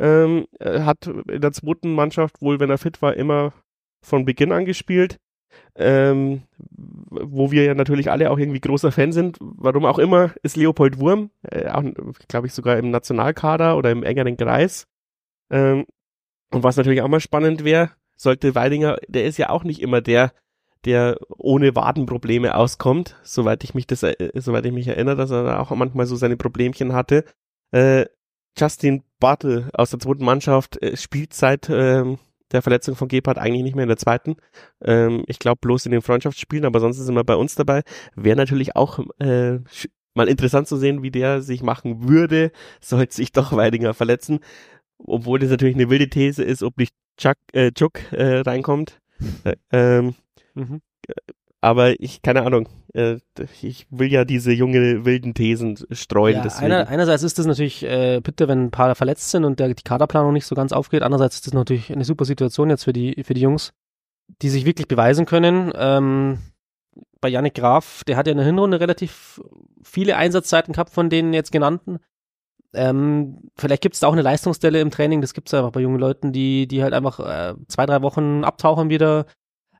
[0.00, 3.52] Ähm, hat in der zweiten Mannschaft wohl, wenn er fit war, immer
[4.02, 5.18] von Beginn an gespielt.
[5.74, 6.42] Ähm,
[7.10, 9.36] wo wir ja natürlich alle auch irgendwie großer Fan sind.
[9.40, 11.70] Warum auch immer ist Leopold Wurm, äh,
[12.28, 14.86] glaube ich sogar im Nationalkader oder im engeren Kreis.
[15.50, 15.86] Ähm,
[16.52, 20.00] und was natürlich auch mal spannend wäre, sollte Weidinger, der ist ja auch nicht immer
[20.00, 20.32] der,
[20.84, 25.60] der ohne Wadenprobleme auskommt, soweit ich mich das, äh, soweit ich mich erinnere, dass er
[25.60, 27.24] auch manchmal so seine Problemchen hatte.
[27.72, 28.06] Äh,
[28.56, 32.18] Justin Bartel aus der zweiten Mannschaft äh, spielt seit ähm,
[32.52, 34.36] der Verletzung von Gebhardt eigentlich nicht mehr in der zweiten.
[34.82, 37.82] Ähm, ich glaube bloß in den Freundschaftsspielen, aber sonst ist er immer bei uns dabei.
[38.16, 39.58] Wäre natürlich auch äh,
[40.14, 44.40] mal interessant zu sehen, wie der sich machen würde, sollte sich doch Weidinger verletzen.
[44.98, 49.00] Obwohl das natürlich eine wilde These ist, ob nicht Chuck, äh, Chuck äh, reinkommt.
[49.44, 50.14] Äh, ähm,
[50.54, 50.80] mhm.
[51.62, 53.18] Aber ich, keine Ahnung, äh,
[53.60, 56.42] ich will ja diese junge wilden Thesen streuen.
[56.42, 59.68] Ja, einer, einerseits ist das natürlich äh, bitte, wenn ein paar verletzt sind und der,
[59.68, 61.02] die Kaderplanung nicht so ganz aufgeht.
[61.02, 63.72] Andererseits ist das natürlich eine super Situation jetzt für die, für die Jungs,
[64.40, 65.70] die sich wirklich beweisen können.
[65.74, 66.38] Ähm,
[67.20, 69.42] bei Yannick Graf, der hat ja in der Hinrunde relativ
[69.82, 71.98] viele Einsatzzeiten gehabt von den jetzt genannten.
[72.72, 75.80] Ähm, vielleicht gibt es da auch eine Leistungsstelle im Training, das gibt es einfach bei
[75.80, 79.26] jungen Leuten, die, die halt einfach äh, zwei, drei Wochen abtauchen wieder,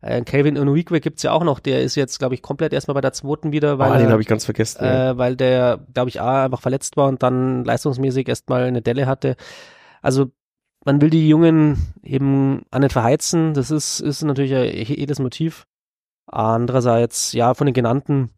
[0.02, 3.00] äh, Calvin Onwikwe gibt's ja auch noch, der ist jetzt, glaube ich, komplett erstmal bei
[3.00, 4.82] der zweiten wieder, weil, ah, den habe ich ganz vergessen.
[4.82, 9.06] Äh, weil der, glaube ich, A, einfach verletzt war und dann leistungsmäßig erstmal eine Delle
[9.06, 9.36] hatte.
[10.00, 10.30] Also
[10.84, 15.66] man will die Jungen eben an den verheizen, das ist, ist natürlich jedes Motiv.
[16.26, 18.30] Andererseits, ja, von den genannten,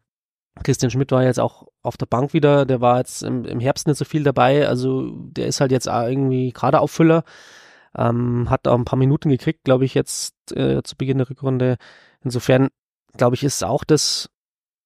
[0.65, 3.87] Christian Schmidt war jetzt auch auf der Bank wieder, der war jetzt im, im Herbst
[3.87, 7.25] nicht so viel dabei, also der ist halt jetzt irgendwie gerade Auffüller.
[7.97, 11.77] Ähm, hat auch ein paar Minuten gekriegt, glaube ich, jetzt äh, zu Beginn der Rückrunde.
[12.23, 12.69] Insofern,
[13.17, 14.31] glaube ich, ist auch das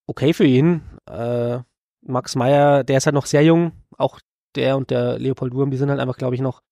[0.06, 0.82] okay für ihn.
[1.08, 1.60] Äh,
[2.02, 3.72] Max Meyer, der ist halt noch sehr jung.
[3.96, 4.20] Auch
[4.54, 6.62] der und der Leopold Wurm, die sind halt einfach, glaube ich, noch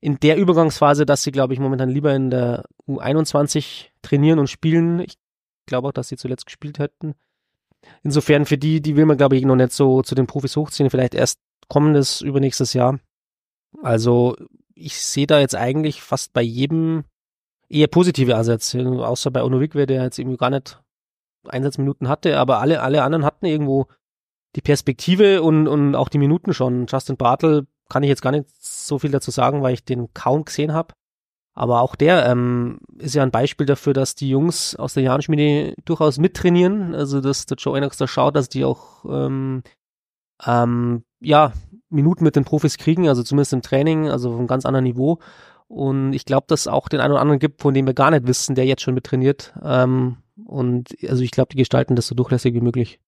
[0.00, 5.00] in der Übergangsphase, dass sie, glaube ich, momentan lieber in der U21 trainieren und spielen.
[5.00, 5.18] Ich
[5.66, 7.14] glaube auch, dass sie zuletzt gespielt hätten.
[8.02, 10.90] Insofern für die, die will man, glaube ich, noch nicht so zu den Profis hochziehen,
[10.90, 12.98] vielleicht erst kommendes, übernächstes Jahr.
[13.82, 14.36] Also
[14.80, 17.04] ich sehe da jetzt eigentlich fast bei jedem
[17.68, 20.80] eher positive Ansätze, außer bei Ono Wigwe, der jetzt irgendwie gar nicht
[21.48, 23.86] Einsatzminuten hatte, aber alle, alle anderen hatten irgendwo
[24.56, 26.86] die Perspektive und, und auch die Minuten schon.
[26.86, 30.44] Justin Bartel kann ich jetzt gar nicht so viel dazu sagen, weil ich den kaum
[30.44, 30.94] gesehen habe.
[31.54, 35.74] Aber auch der ähm, ist ja ein Beispiel dafür, dass die Jungs aus der Jahnschmiede
[35.84, 36.94] durchaus mittrainieren.
[36.94, 39.62] Also dass der Joe Enox da schaut, dass die auch ähm,
[40.44, 41.52] ähm, ja
[41.88, 45.18] Minuten mit den Profis kriegen, also zumindest im Training, also auf einem ganz anderen Niveau.
[45.68, 48.10] Und ich glaube, dass es auch den einen oder anderen gibt, von dem wir gar
[48.10, 49.54] nicht wissen, der jetzt schon mit trainiert.
[49.62, 53.00] Ähm, und also ich glaube, die gestalten das so durchlässig wie möglich.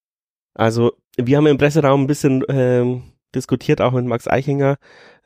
[0.55, 3.03] Also wir haben im Presseraum ein bisschen ähm,
[3.35, 4.77] diskutiert, auch mit Max Eichinger,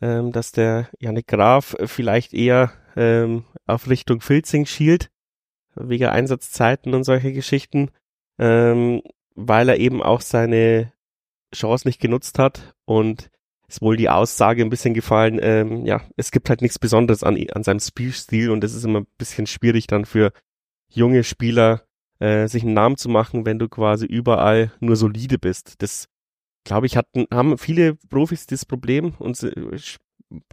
[0.00, 5.10] ähm, dass der Janik Graf vielleicht eher ähm, auf Richtung Filzing schielt,
[5.74, 7.90] wegen Einsatzzeiten und solche Geschichten,
[8.38, 9.02] ähm,
[9.34, 10.92] weil er eben auch seine
[11.54, 13.30] Chance nicht genutzt hat und
[13.68, 17.36] ist wohl die Aussage ein bisschen gefallen, ähm, ja, es gibt halt nichts Besonderes an,
[17.52, 20.32] an seinem Spielstil und es ist immer ein bisschen schwierig dann für
[20.88, 21.82] junge Spieler,
[22.20, 25.82] äh, sich einen Namen zu machen, wenn du quasi überall nur solide bist.
[25.82, 26.08] Das,
[26.64, 29.78] glaube ich, hatten, haben viele Profis das Problem und äh,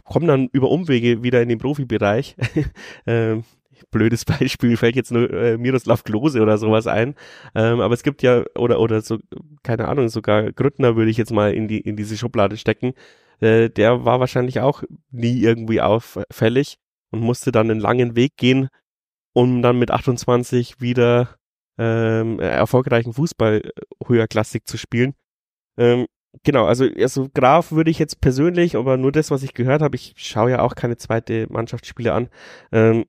[0.04, 2.36] kommen dann über Umwege wieder in den Profibereich.
[3.06, 3.44] ähm,
[3.90, 7.14] blödes Beispiel fällt jetzt nur äh, Miroslav Klose oder sowas ein.
[7.54, 9.18] Ähm, aber es gibt ja, oder, oder so,
[9.62, 12.94] keine Ahnung, sogar Grüttner würde ich jetzt mal in die, in diese Schublade stecken.
[13.40, 16.78] Äh, der war wahrscheinlich auch nie irgendwie auffällig
[17.10, 18.68] und musste dann einen langen Weg gehen,
[19.32, 21.36] um dann mit 28 wieder
[21.78, 23.70] ähm, erfolgreichen Fußball äh,
[24.06, 25.14] höherklassig zu spielen.
[25.76, 26.06] Ähm,
[26.42, 29.96] genau, also, also Graf würde ich jetzt persönlich, aber nur das, was ich gehört habe,
[29.96, 32.28] ich schaue ja auch keine zweite Mannschaftsspiele an,
[32.72, 33.04] ähm,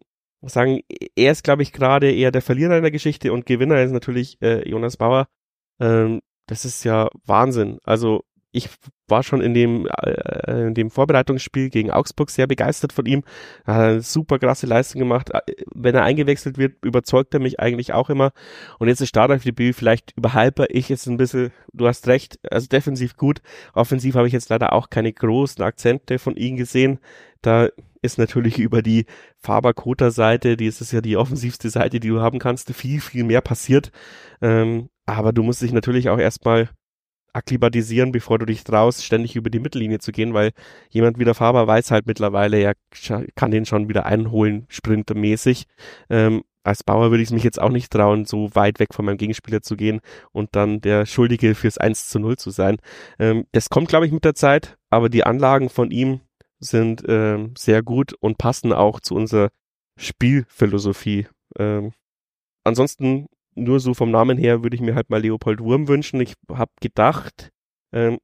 [0.49, 0.81] sagen,
[1.15, 4.41] er ist, glaube ich, gerade eher der Verlierer in der Geschichte und Gewinner ist natürlich
[4.41, 5.27] äh, Jonas Bauer.
[5.79, 7.79] Ähm, das ist ja Wahnsinn.
[7.83, 8.23] Also
[8.55, 8.69] ich
[9.07, 13.23] war schon in dem, äh, in dem Vorbereitungsspiel gegen Augsburg sehr begeistert von ihm.
[13.65, 15.29] Er hat eine super krasse Leistung gemacht.
[15.31, 15.41] Äh,
[15.73, 18.31] wenn er eingewechselt wird, überzeugt er mich eigentlich auch immer.
[18.79, 21.51] Und jetzt ist Startelfdebüt, vielleicht überhyper ich jetzt ein bisschen.
[21.73, 23.41] Du hast recht, also defensiv gut.
[23.73, 26.99] Offensiv habe ich jetzt leider auch keine großen Akzente von ihm gesehen.
[27.45, 27.69] Da
[28.01, 29.05] ist natürlich über die
[29.39, 33.41] Faber-Kota-Seite, die ist es ja die offensivste Seite, die du haben kannst, viel, viel mehr
[33.41, 33.91] passiert.
[34.41, 36.69] Ähm, aber du musst dich natürlich auch erstmal
[37.33, 40.51] akklimatisieren, bevor du dich traust, ständig über die Mittellinie zu gehen, weil
[40.89, 42.73] jemand wie der Faber weiß halt mittlerweile, er
[43.35, 45.65] kann den schon wieder einholen, sprintermäßig.
[46.09, 49.05] Ähm, als Bauer würde ich es mich jetzt auch nicht trauen, so weit weg von
[49.05, 49.99] meinem Gegenspieler zu gehen
[50.31, 52.77] und dann der Schuldige fürs 1 zu 0 zu sein.
[53.19, 56.21] Ähm, das kommt, glaube ich, mit der Zeit, aber die Anlagen von ihm
[56.65, 59.49] sind ähm, sehr gut und passen auch zu unserer
[59.97, 61.27] Spielphilosophie.
[61.57, 61.93] Ähm,
[62.63, 66.19] ansonsten nur so vom Namen her würde ich mir halt mal Leopold Wurm wünschen.
[66.19, 67.51] Ich habe gedacht,
[67.93, 68.19] ähm,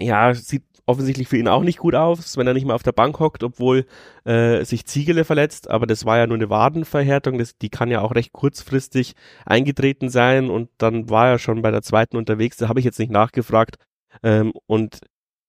[0.00, 2.92] ja, sieht offensichtlich für ihn auch nicht gut aus, wenn er nicht mal auf der
[2.92, 3.84] Bank hockt, obwohl
[4.24, 8.00] äh, sich Ziegele verletzt, aber das war ja nur eine Wadenverhärtung, das, die kann ja
[8.00, 9.14] auch recht kurzfristig
[9.44, 10.48] eingetreten sein.
[10.48, 13.76] Und dann war er schon bei der zweiten unterwegs, da habe ich jetzt nicht nachgefragt.
[14.22, 15.00] Ähm, und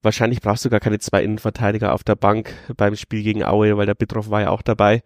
[0.02, 3.86] wahrscheinlich brauchst du gar keine zwei Innenverteidiger auf der Bank beim Spiel gegen Aue, weil
[3.86, 5.02] der Bitroff war ja auch dabei.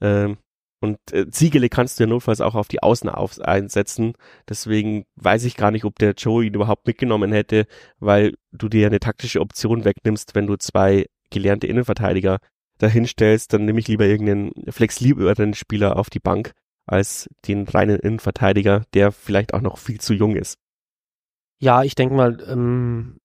[0.00, 0.38] Ähm,
[0.82, 4.14] und äh, Ziegele kannst du ja notfalls auch auf die Außen auf einsetzen.
[4.48, 7.66] Deswegen weiß ich gar nicht, ob der Joe ihn überhaupt mitgenommen hätte,
[7.98, 12.38] weil du dir eine taktische Option wegnimmst, wenn du zwei gelernte Innenverteidiger
[12.78, 16.52] dahinstellst, dann nehme ich lieber irgendeinen flexibleren Spieler auf die Bank
[16.86, 20.58] als den reinen Innenverteidiger, der vielleicht auch noch viel zu jung ist.
[21.58, 23.18] Ja, ich denke mal, ähm,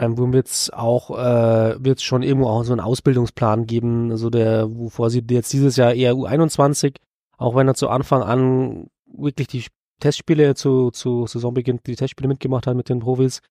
[0.00, 4.74] beim Wurmwitz auch äh, wird es schon irgendwo auch so einen Ausbildungsplan geben, also der,
[4.74, 6.96] wovor sie jetzt dieses Jahr eher U21,
[7.36, 9.66] auch wenn er zu Anfang an wirklich die
[10.00, 13.42] Testspiele zu, zu Saisonbeginn die Testspiele mitgemacht hat mit den Profis.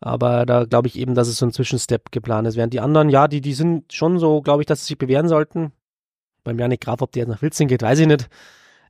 [0.00, 2.56] Aber da glaube ich eben, dass es so ein Zwischenstep geplant ist.
[2.56, 5.28] Während die anderen, ja, die, die sind schon so, glaube ich, dass sie sich bewähren
[5.28, 5.72] sollten.
[6.42, 8.30] Beim Janik Graf, ob der jetzt nach Wilzing geht, weiß ich nicht.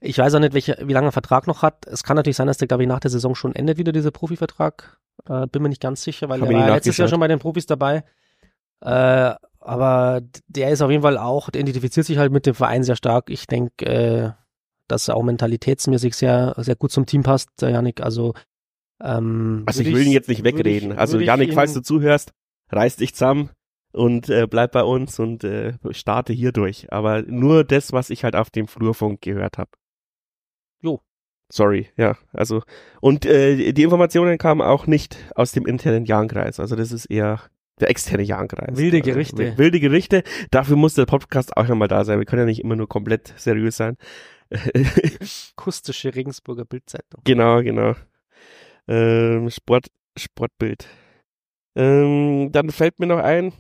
[0.05, 1.87] Ich weiß auch nicht, welche, wie lange er Vertrag noch hat.
[1.87, 4.11] Es kann natürlich sein, dass der, glaube ich, nach der Saison schon endet wieder, dieser
[4.11, 4.99] Profivertrag.
[5.29, 7.39] Äh, bin mir nicht ganz sicher, weil Hab er war letztes Jahr schon bei den
[7.39, 8.03] Profis dabei.
[8.81, 12.83] Äh, aber der ist auf jeden Fall auch, der identifiziert sich halt mit dem Verein
[12.83, 13.31] sehr stark.
[13.31, 14.31] Ich denke, äh,
[14.89, 18.01] dass er auch mentalitätsmäßig sehr, sehr gut zum Team passt, der Janik.
[18.01, 18.35] Also,
[19.01, 20.93] ähm, also ich will ihn jetzt nicht wegreden.
[20.93, 22.33] Ich, also Janik, falls du zuhörst,
[22.71, 23.51] reiß dich zusammen
[23.93, 26.93] und äh, bleib bei uns und äh, starte hier durch.
[26.93, 29.71] Aber nur das, was ich halt auf dem Flurfunk gehört habe.
[31.55, 32.17] Sorry, ja.
[32.33, 32.63] Also,
[33.03, 36.59] und äh, die Informationen kamen auch nicht aus dem internen Jahrenkreis.
[36.59, 37.43] Also, das ist eher
[37.79, 38.75] der externe Jahrenkreis.
[38.79, 39.43] Wilde also, Gerichte.
[39.45, 40.23] Also, wilde Gerichte.
[40.51, 42.19] Dafür muss der Podcast auch nochmal da sein.
[42.19, 43.99] Wir können ja nicht immer nur komplett seriös sein.
[45.59, 47.21] Akustische Regensburger Bildzeitung.
[47.25, 47.97] Genau, genau.
[48.89, 50.89] Ähm, Sport, Sportbild.
[51.77, 53.53] Ähm, dann fällt mir noch ein,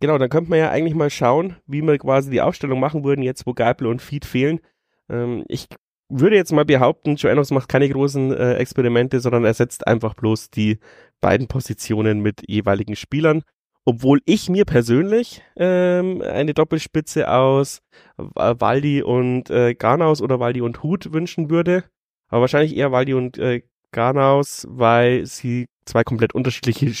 [0.00, 3.22] genau, dann könnte man ja eigentlich mal schauen, wie wir quasi die Aufstellung machen würden,
[3.22, 4.60] jetzt wo Geipel und Feed fehlen.
[5.08, 5.66] Ähm, ich
[6.08, 10.78] würde jetzt mal behaupten, Joannos macht keine großen äh, Experimente, sondern ersetzt einfach bloß die
[11.20, 13.42] beiden Positionen mit jeweiligen Spielern.
[13.84, 17.82] Obwohl ich mir persönlich ähm, eine Doppelspitze aus
[18.16, 21.84] Waldi und äh, Garnaus oder Waldi und Hut wünschen würde.
[22.28, 26.92] Aber wahrscheinlich eher Waldi und äh, Garnaus, weil sie zwei komplett unterschiedliche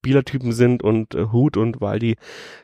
[0.00, 2.16] Spielertypen sind und äh, Hut und Waldi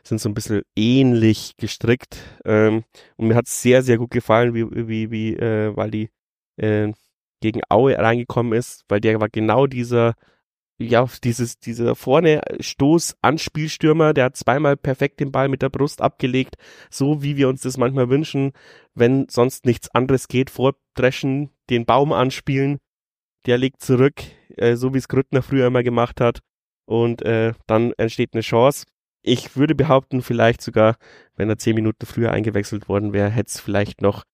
[0.03, 2.19] sind so ein bisschen ähnlich gestrickt.
[2.47, 2.85] Ähm,
[3.17, 6.09] und mir hat es sehr, sehr gut gefallen, wie, wie, wie äh, Waldi
[6.57, 6.93] äh,
[7.43, 10.15] gegen Aue reingekommen ist, weil der war genau dieser,
[10.79, 16.01] ja, dieses, dieser vorne Stoß Anspielstürmer, der hat zweimal perfekt den Ball mit der Brust
[16.01, 16.57] abgelegt,
[16.91, 18.53] so wie wir uns das manchmal wünschen,
[18.95, 22.79] wenn sonst nichts anderes geht, vordreschen, den Baum anspielen,
[23.45, 24.23] der legt zurück,
[24.57, 26.41] äh, so wie es Grüttner früher immer gemacht hat
[26.87, 28.87] und äh, dann entsteht eine Chance.
[29.23, 30.97] Ich würde behaupten, vielleicht sogar,
[31.37, 34.25] wenn er zehn Minuten früher eingewechselt worden wäre, hätte es vielleicht noch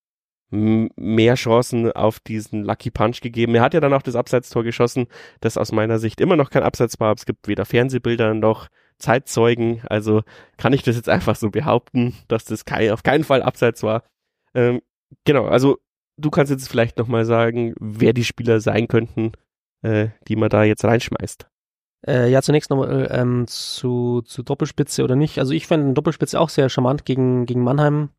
[0.53, 3.55] mehr Chancen auf diesen Lucky Punch gegeben.
[3.55, 5.07] Er hat ja dann auch das Abseitstor geschossen,
[5.41, 7.15] das aus meiner Sicht immer noch kein Abseits war.
[7.15, 8.67] Es gibt weder Fernsehbilder noch
[8.99, 9.81] Zeitzeugen.
[9.89, 10.21] Also
[10.57, 14.03] kann ich das jetzt einfach so behaupten, dass das kein, auf keinen Fall Abseits war.
[14.53, 14.81] Ähm,
[15.25, 15.79] genau, also
[16.17, 19.31] du kannst jetzt vielleicht nochmal sagen, wer die Spieler sein könnten,
[19.81, 21.47] äh, die man da jetzt reinschmeißt.
[22.05, 25.39] Äh, ja, zunächst nochmal ähm, zu, zu Doppelspitze oder nicht.
[25.39, 28.09] Also ich fände Doppelspitze auch sehr charmant gegen, gegen Mannheim,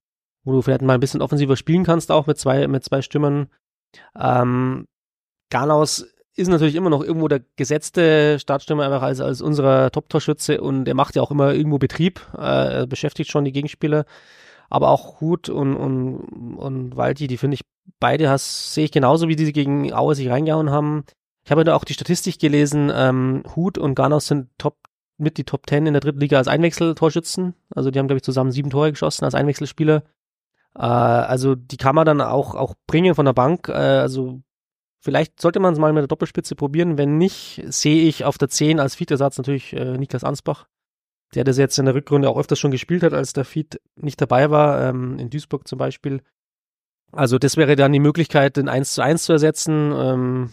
[0.45, 3.49] wo du vielleicht mal ein bisschen offensiver spielen kannst, auch mit zwei, mit zwei Stimmen.
[4.19, 4.87] Ähm,
[5.51, 10.89] Garnaus ist natürlich immer noch irgendwo der gesetzte Startstürmer einfach als, als unserer Top-Torschütze und
[10.89, 14.05] er macht ja auch immer irgendwo Betrieb, äh, beschäftigt schon die Gegenspieler.
[14.71, 16.17] aber auch Hut und, und,
[16.57, 17.61] und Waldi, die finde ich
[18.01, 21.05] beide sehe ich genauso, wie die gegen Aue sich reingehauen haben.
[21.45, 24.79] Ich habe da auch die Statistik gelesen, ähm, Hut und Garnaus sind Top,
[25.19, 27.55] mit die Top 10 in der dritten Liga als Einwechseltorschützen.
[27.75, 30.03] Also die haben, glaube ich, zusammen sieben Tore geschossen als Einwechselspieler.
[30.75, 33.69] Äh, also die kann man dann auch, auch bringen von der Bank.
[33.69, 34.41] Äh, also
[35.01, 36.97] vielleicht sollte man es mal mit der Doppelspitze probieren.
[36.97, 40.67] Wenn nicht, sehe ich auf der 10 als Vietersatz natürlich äh, Niklas Ansbach,
[41.35, 44.21] der das jetzt in der Rückrunde auch öfters schon gespielt hat, als der Fied nicht
[44.21, 46.23] dabei war, ähm, in Duisburg zum Beispiel.
[47.13, 49.93] Also das wäre dann die Möglichkeit, den 1 zu 1 zu ersetzen.
[49.95, 50.51] Ähm,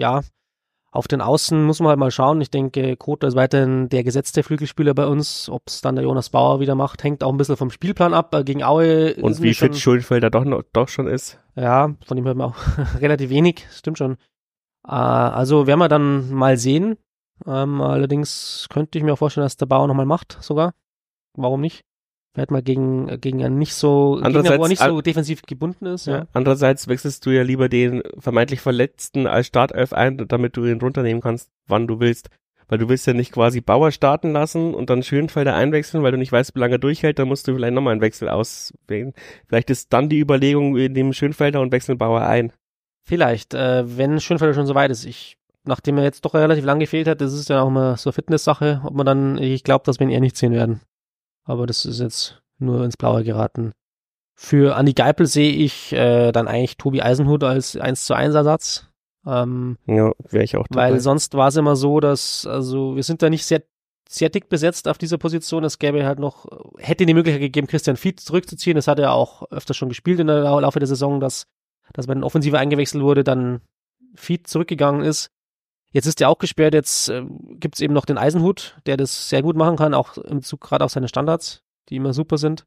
[0.00, 0.22] ja,
[0.92, 2.40] auf den Außen muss man halt mal schauen.
[2.40, 5.48] Ich denke, Kota ist weiterhin der gesetzte Flügelspieler bei uns.
[5.48, 8.34] Ob es dann der Jonas Bauer wieder macht, hängt auch ein bisschen vom Spielplan ab.
[8.34, 9.14] Äh, gegen Aue.
[9.14, 11.38] Und wie fit Schulfelder doch, noch, doch schon ist.
[11.54, 12.56] Ja, von ihm hört man auch
[13.00, 13.66] relativ wenig.
[13.70, 14.14] Stimmt schon.
[14.84, 16.96] Äh, also werden wir dann mal sehen.
[17.46, 20.74] Ähm, allerdings könnte ich mir auch vorstellen, dass der Bauer nochmal macht, sogar.
[21.34, 21.84] Warum nicht?
[22.32, 26.06] Vielleicht mal gegen, gegen einen nicht so, Gegner, wo er nicht so defensiv gebunden ist.
[26.06, 26.18] Ja.
[26.18, 26.26] ja.
[26.32, 31.20] Andererseits wechselst du ja lieber den vermeintlich Verletzten als Startelf ein, damit du ihn runternehmen
[31.20, 32.30] kannst, wann du willst.
[32.68, 36.18] Weil du willst ja nicht quasi Bauer starten lassen und dann Schönfelder einwechseln, weil du
[36.18, 39.12] nicht weißt, wie lange er durchhält, dann musst du vielleicht nochmal einen Wechsel auswählen.
[39.48, 42.52] Vielleicht ist dann die Überlegung, wir nehmen Schönfelder und wechseln Bauer ein.
[43.02, 45.04] Vielleicht, äh, wenn Schönfelder schon so weit ist.
[45.04, 48.10] Ich, nachdem er jetzt doch relativ lang gefehlt hat, das ist ja auch immer so
[48.10, 50.80] eine Fitness-Sache, ob man dann, ich glaube, dass wir ihn eher nicht sehen werden.
[51.44, 53.72] Aber das ist jetzt nur ins Blaue geraten.
[54.34, 58.88] Für Andi Geipel sehe ich äh, dann eigentlich Tobi Eisenhut als 1 zu 1 Ersatz.
[59.26, 60.92] Ähm, ja, wäre ich auch dabei.
[60.92, 63.62] Weil sonst war es immer so, dass, also wir sind da nicht sehr,
[64.08, 65.62] sehr dick besetzt auf dieser Position.
[65.64, 66.46] Es gäbe halt noch,
[66.78, 68.76] hätte die Möglichkeit gegeben, Christian Fied zurückzuziehen.
[68.76, 71.46] Das hat er auch öfter schon gespielt in der Laufe der Saison, dass,
[71.92, 73.60] dass wenn ein Offensiver eingewechselt wurde, dann
[74.14, 75.30] Fied zurückgegangen ist.
[75.92, 77.24] Jetzt ist er auch gesperrt, jetzt äh,
[77.54, 80.60] gibt es eben noch den Eisenhut, der das sehr gut machen kann, auch im Zug
[80.60, 82.64] gerade auf seine Standards, die immer super sind.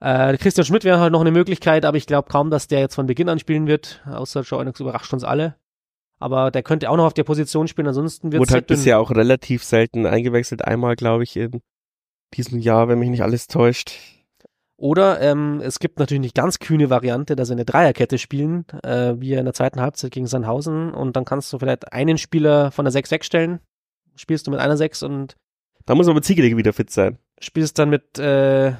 [0.00, 2.94] Äh, Christian Schmidt wäre halt noch eine Möglichkeit, aber ich glaube kaum, dass der jetzt
[2.94, 5.56] von Beginn an spielen wird, außer Joe überrascht uns alle.
[6.18, 9.00] Aber der könnte auch noch auf der Position spielen, ansonsten wird es Wurde halt bisher
[9.00, 11.62] auch relativ selten eingewechselt, einmal glaube ich in
[12.34, 13.92] diesem Jahr, wenn mich nicht alles täuscht.
[14.82, 19.14] Oder ähm, es gibt natürlich nicht ganz kühne Variante, dass sie eine Dreierkette spielen, äh,
[19.16, 20.92] wie in der zweiten Halbzeit gegen Sandhausen.
[20.92, 23.60] Und dann kannst du vielleicht einen Spieler von der 6 wegstellen.
[24.16, 25.36] Spielst du mit einer 6 und.
[25.86, 27.18] Da muss aber Ziegelige wieder fit sein.
[27.38, 28.72] Spielst dann mit äh,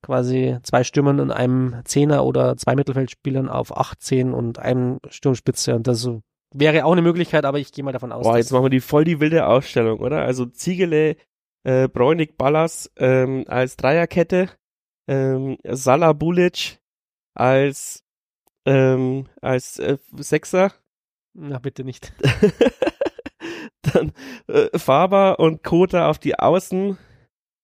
[0.00, 5.74] quasi zwei Stürmern und einem Zehner oder zwei Mittelfeldspielern auf 18 und einem Sturmspitze.
[5.74, 6.08] Und das
[6.54, 8.22] wäre auch eine Möglichkeit, aber ich gehe mal davon aus.
[8.22, 10.22] Boah, jetzt machen wir die voll die wilde Ausstellung, oder?
[10.22, 11.16] Also Ziegele,
[11.64, 14.50] äh, Bräunig, Ballas ähm, als Dreierkette
[15.08, 16.78] ähm, Salah Bulic
[17.34, 18.04] als
[18.66, 20.72] ähm, als äh, Sechser.
[21.34, 22.12] Na bitte nicht.
[23.82, 24.12] Dann
[24.48, 26.98] äh, Faber und Kota auf die Außen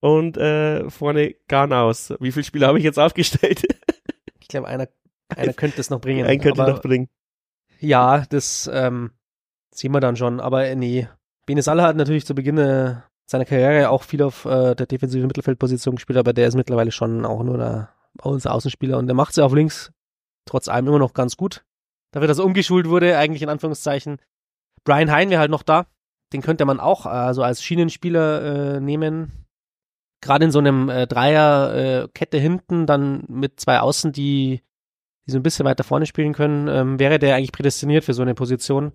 [0.00, 2.14] und äh, vorne Garnaus.
[2.20, 3.62] Wie viele Spieler habe ich jetzt aufgestellt?
[4.40, 4.88] ich glaube, einer,
[5.28, 6.26] einer könnte es noch bringen.
[6.26, 7.09] Einen könnte noch bringen.
[7.80, 9.11] Ja, das ähm,
[9.70, 10.40] sehen wir dann schon.
[10.40, 11.09] Aber äh, nee,
[11.46, 15.26] Bene Salah hat natürlich zu Beginn äh, seiner Karriere auch viel auf äh, der defensiven
[15.26, 17.88] Mittelfeldposition gespielt, aber der ist mittlerweile schon auch nur der,
[18.22, 19.92] unser Außenspieler und der macht es ja auf links
[20.44, 21.64] trotz allem immer noch ganz gut.
[22.12, 24.18] Dafür, dass er umgeschult wurde, eigentlich in Anführungszeichen.
[24.84, 25.87] Brian Hein wäre halt noch da.
[26.32, 29.46] Den könnte man auch äh, so als Schienenspieler äh, nehmen.
[30.20, 34.62] Gerade in so einem äh, Dreier-Kette äh, hinten, dann mit zwei Außen, die,
[35.26, 38.22] die so ein bisschen weiter vorne spielen können, ähm, wäre der eigentlich prädestiniert für so
[38.22, 38.92] eine Position.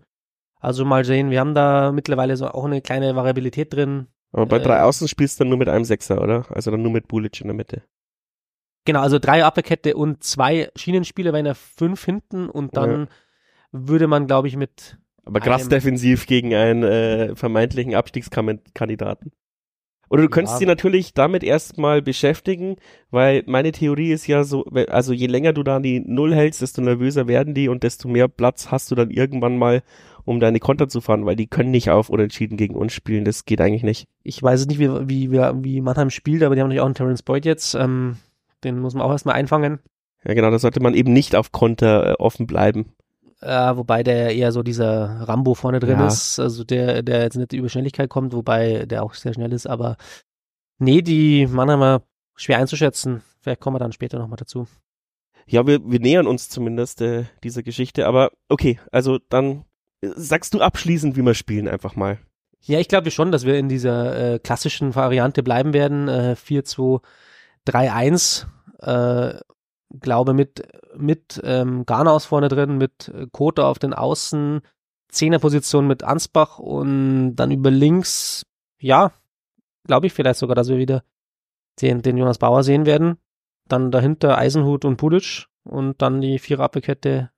[0.59, 4.07] Also mal sehen, wir haben da mittlerweile so auch eine kleine Variabilität drin.
[4.31, 6.45] Aber bei äh, drei Außen spielst du dann nur mit einem Sechser, oder?
[6.49, 7.83] Also dann nur mit Bulic in der Mitte.
[8.85, 13.07] Genau, also drei Abwehrkette und zwei Schienenspieler, wenn er fünf hinten und dann ja.
[13.71, 14.97] würde man, glaube ich, mit.
[15.25, 19.31] Aber krass defensiv gegen einen äh, vermeintlichen Abstiegskandidaten.
[20.09, 20.59] Oder du könntest ja.
[20.59, 22.77] sie natürlich damit erstmal beschäftigen,
[23.11, 26.81] weil meine Theorie ist ja so, also je länger du da die Null hältst, desto
[26.81, 29.83] nervöser werden die und desto mehr Platz hast du dann irgendwann mal,
[30.29, 33.45] um deine Konter zu fahren, weil die können nicht auf Unentschieden gegen uns spielen, das
[33.45, 34.07] geht eigentlich nicht.
[34.21, 37.23] Ich weiß nicht, wie, wie, wie Mannheim spielt, aber die haben natürlich auch einen Terence
[37.23, 38.17] Boyd jetzt, ähm,
[38.63, 39.79] den muss man auch erstmal einfangen.
[40.23, 42.93] Ja genau, da sollte man eben nicht auf Konter äh, offen bleiben.
[43.41, 46.05] Äh, wobei der eher so dieser Rambo vorne drin ja.
[46.05, 49.65] ist, also der, der jetzt nicht über Schnelligkeit kommt, wobei der auch sehr schnell ist,
[49.65, 49.97] aber
[50.77, 52.03] nee, die Mannheimer
[52.35, 53.23] schwer einzuschätzen.
[53.41, 54.67] Vielleicht kommen wir dann später nochmal dazu.
[55.47, 59.65] Ja, wir, wir nähern uns zumindest äh, dieser Geschichte, aber okay, also dann
[60.01, 62.19] sagst du abschließend, wie wir spielen, einfach mal.
[62.61, 66.07] Ja, ich glaube schon, dass wir in dieser äh, klassischen Variante bleiben werden.
[66.07, 68.45] Äh, 4-2-3-1.
[68.79, 69.39] Äh,
[69.99, 74.61] glaube mit, mit ähm, Garnaus vorne drin, mit Kota auf den Außen,
[75.09, 78.45] Zehnerposition mit Ansbach und dann über links,
[78.79, 79.11] ja,
[79.85, 81.03] glaube ich vielleicht sogar, dass wir wieder
[81.81, 83.17] den, den Jonas Bauer sehen werden.
[83.67, 87.31] dann dahinter Eisenhut und Pulic und dann die Viererabwehrkette,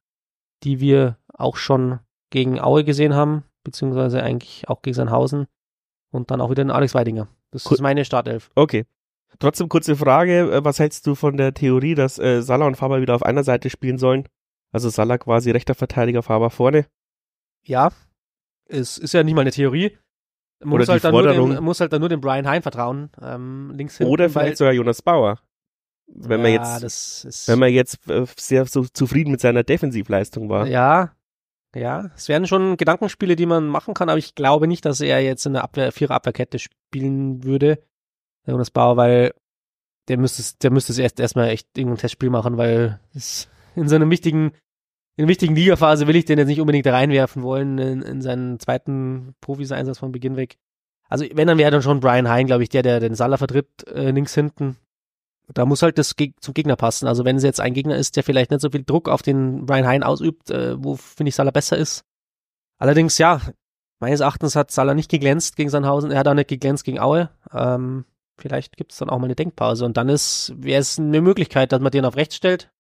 [0.64, 2.00] die wir auch schon
[2.32, 5.46] gegen Aue gesehen haben, beziehungsweise eigentlich auch gegen Sandhausen
[6.10, 7.28] und dann auch wieder den Alex Weidinger.
[7.52, 7.76] Das Cool.
[7.76, 8.50] ist meine Startelf.
[8.56, 8.86] Okay.
[9.40, 13.02] Trotzdem kurze Frage, äh, was hältst du von der Theorie, dass äh, Salah und Faber
[13.02, 14.28] wieder auf einer Seite spielen sollen?
[14.72, 16.86] Also Salah quasi rechter Verteidiger, Faber vorne.
[17.64, 17.92] Ja,
[18.66, 19.98] es ist ja nicht mal eine Theorie.
[20.64, 21.50] Man Oder muss, halt dann nur Forderung.
[21.56, 24.12] dem, muss halt dann nur dem Brian Hein vertrauen, ähm, links hinten.
[24.12, 25.40] Oder vielleicht sogar Jonas Bauer.
[26.08, 29.64] Wenn man ja, jetzt, das ist, wenn man jetzt äh, sehr so zufrieden mit seiner
[29.64, 30.68] Defensivleistung war.
[30.68, 31.14] Ja,
[31.76, 35.22] ja, es wären schon Gedankenspiele, die man machen kann, aber ich glaube nicht, dass er
[35.22, 37.82] jetzt in der Abwehr, vierer Abwehrkette spielen würde,
[38.46, 39.34] Jonas Bauer, weil
[40.08, 43.88] der müsste es, der müsste es erst erstmal echt irgendein Testspiel machen, weil es in
[43.88, 44.52] so einem wichtigen,
[45.16, 48.60] in einer wichtigen Ligaphase will ich den jetzt nicht unbedingt reinwerfen wollen, in, in seinen
[48.60, 50.58] zweiten Profis-Einsatz von Beginn weg.
[51.08, 53.88] Also wenn, dann wäre dann schon Brian Hein, glaube ich, der, der den Salah vertritt,
[53.88, 54.78] äh, links hinten.
[55.54, 57.08] Da muss halt das zum Gegner passen.
[57.08, 59.66] Also wenn es jetzt ein Gegner ist, der vielleicht nicht so viel Druck auf den
[59.66, 62.04] Brian Hein ausübt, äh, wo finde ich Salah besser ist.
[62.78, 63.42] Allerdings, ja,
[64.00, 67.30] meines Erachtens hat Salah nicht geglänzt gegen Sandhausen, er hat auch nicht geglänzt gegen Aue.
[67.54, 68.06] Ähm,
[68.38, 71.72] vielleicht gibt es dann auch mal eine Denkpause und dann ist, wäre es eine Möglichkeit,
[71.72, 72.72] dass man den auf rechts stellt,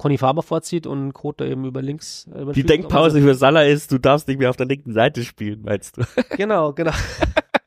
[0.00, 2.26] Conny Faber vorzieht und Kote eben über links.
[2.32, 5.24] Äh, über Die Denkpause für Salah ist, du darfst nicht mehr auf der linken Seite
[5.24, 6.04] spielen, meinst du?
[6.36, 6.92] Genau, genau.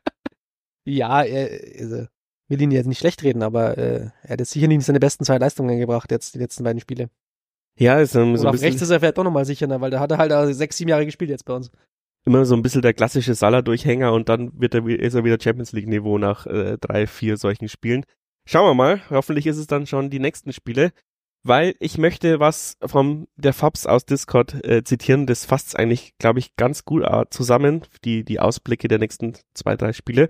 [0.86, 2.08] ja, er, also,
[2.50, 5.26] will ihn jetzt nicht schlecht reden, aber äh, er hat jetzt sicher nicht seine besten
[5.26, 7.10] zwei Leistungen gebracht, jetzt die letzten beiden Spiele.
[7.80, 9.82] Ja, ist ähm, so Und ein auf rechts bisschen, ist er vielleicht doch nochmal sicherer,
[9.82, 11.72] weil da hat er halt auch sechs, sieben Jahre gespielt jetzt bei uns.
[12.26, 15.72] immer so ein bisschen der klassische Salah-Durchhänger und dann wird er, ist er wieder Champions
[15.72, 18.06] League-Niveau nach äh, drei, vier solchen Spielen.
[18.46, 19.02] Schauen wir mal.
[19.10, 20.92] Hoffentlich ist es dann schon die nächsten Spiele,
[21.44, 25.26] weil ich möchte was vom der Fabs aus Discord äh, zitieren.
[25.26, 29.76] Das fasst eigentlich, glaube ich, ganz gut äh, zusammen, die, die Ausblicke der nächsten zwei,
[29.76, 30.30] drei Spiele.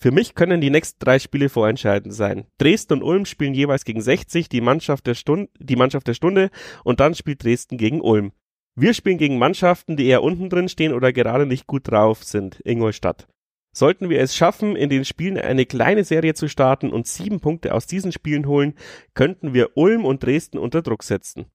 [0.00, 2.46] Für mich können die nächsten drei Spiele vorentscheidend sein.
[2.58, 6.50] Dresden und Ulm spielen jeweils gegen 60, die Mannschaft der Stunde, die Mannschaft der Stunde
[6.84, 8.30] und dann spielt Dresden gegen Ulm.
[8.76, 12.60] Wir spielen gegen Mannschaften, die eher unten drin stehen oder gerade nicht gut drauf sind.
[12.64, 13.26] Ingolstadt.
[13.76, 17.74] Sollten wir es schaffen, in den Spielen eine kleine Serie zu starten und sieben Punkte
[17.74, 18.74] aus diesen Spielen holen,
[19.14, 21.46] könnten wir Ulm und Dresden unter Druck setzen.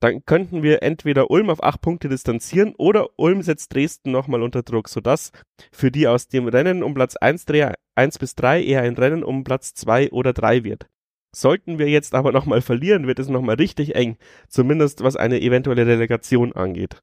[0.00, 4.62] Dann könnten wir entweder Ulm auf acht Punkte distanzieren oder Ulm setzt Dresden nochmal unter
[4.62, 5.32] Druck, sodass
[5.72, 7.46] für die aus dem Rennen um Platz 1,
[7.94, 10.86] 1 bis 3 eher ein Rennen um Platz 2 oder 3 wird.
[11.34, 14.16] Sollten wir jetzt aber nochmal verlieren, wird es nochmal richtig eng,
[14.48, 17.02] zumindest was eine eventuelle Relegation angeht.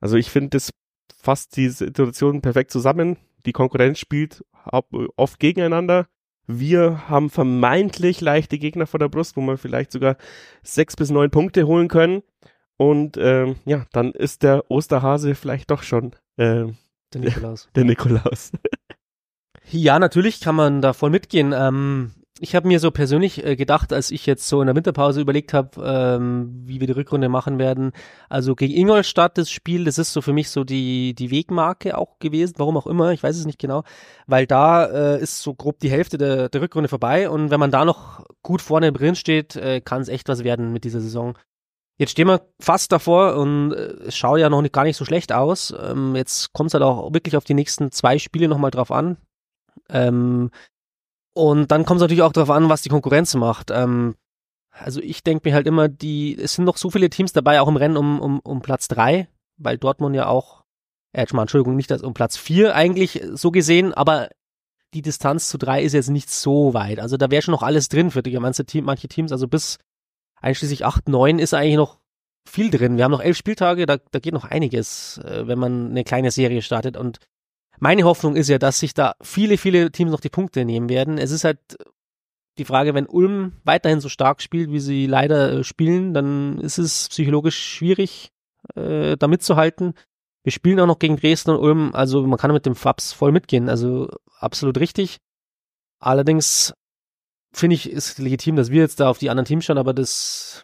[0.00, 0.70] Also ich finde, das
[1.16, 3.18] fasst die Situation perfekt zusammen.
[3.46, 4.44] Die Konkurrenz spielt
[5.16, 6.08] oft gegeneinander.
[6.46, 10.16] Wir haben vermeintlich leichte Gegner vor der Brust, wo wir vielleicht sogar
[10.62, 12.22] sechs bis neun Punkte holen können.
[12.76, 16.76] Und ähm, ja, dann ist der Osterhase vielleicht doch schon ähm,
[17.14, 17.68] Der Nikolaus.
[17.74, 18.52] der Nikolaus.
[19.70, 21.52] Ja, natürlich kann man da voll mitgehen.
[21.56, 22.12] Ähm,
[22.42, 25.54] ich habe mir so persönlich äh, gedacht, als ich jetzt so in der Winterpause überlegt
[25.54, 27.92] habe, ähm, wie wir die Rückrunde machen werden.
[28.28, 32.18] Also gegen Ingolstadt das Spiel, das ist so für mich so die die Wegmarke auch
[32.18, 32.54] gewesen.
[32.56, 33.84] Warum auch immer, ich weiß es nicht genau,
[34.26, 37.70] weil da äh, ist so grob die Hälfte der, der Rückrunde vorbei und wenn man
[37.70, 41.38] da noch gut vorne drin steht, äh, kann es echt was werden mit dieser Saison.
[41.96, 45.04] Jetzt stehen wir fast davor und äh, es schaut ja noch nicht, gar nicht so
[45.04, 45.72] schlecht aus.
[45.80, 49.16] Ähm, jetzt kommt es halt auch wirklich auf die nächsten zwei Spiele nochmal drauf an.
[49.88, 50.50] Ähm,
[51.34, 53.70] und dann kommt es natürlich auch darauf an, was die Konkurrenz macht.
[53.70, 54.16] Ähm,
[54.70, 57.68] also ich denke mir halt immer, die, es sind noch so viele Teams dabei, auch
[57.68, 60.64] im Rennen um, um, um Platz drei, weil Dortmund ja auch,
[61.12, 64.28] äh, Entschuldigung, nicht das um Platz vier eigentlich so gesehen, aber
[64.94, 67.00] die Distanz zu drei ist jetzt nicht so weit.
[67.00, 69.78] Also da wäre schon noch alles drin für die ganze Team, manche Teams, also bis
[70.40, 71.98] einschließlich acht, neun ist eigentlich noch
[72.48, 72.96] viel drin.
[72.96, 76.30] Wir haben noch elf Spieltage, da, da geht noch einiges, äh, wenn man eine kleine
[76.30, 77.18] Serie startet und
[77.82, 81.18] meine Hoffnung ist ja, dass sich da viele, viele Teams noch die Punkte nehmen werden.
[81.18, 81.58] Es ist halt
[82.56, 86.78] die Frage, wenn Ulm weiterhin so stark spielt, wie sie leider äh, spielen, dann ist
[86.78, 88.30] es psychologisch schwierig,
[88.76, 89.94] äh, da mitzuhalten.
[90.44, 93.32] Wir spielen auch noch gegen Dresden und Ulm, also man kann mit dem Fabs voll
[93.32, 94.08] mitgehen, also
[94.38, 95.18] absolut richtig.
[95.98, 96.74] Allerdings
[97.52, 100.62] finde ich, ist legitim, dass wir jetzt da auf die anderen Teams schauen, aber das,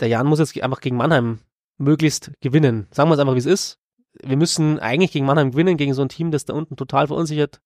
[0.00, 1.38] der Jan muss jetzt einfach gegen Mannheim
[1.76, 2.88] möglichst gewinnen.
[2.90, 3.78] Sagen wir es einfach, wie es ist
[4.14, 7.60] wir müssen eigentlich gegen Mannheim gewinnen, gegen so ein Team, das da unten total verunsichert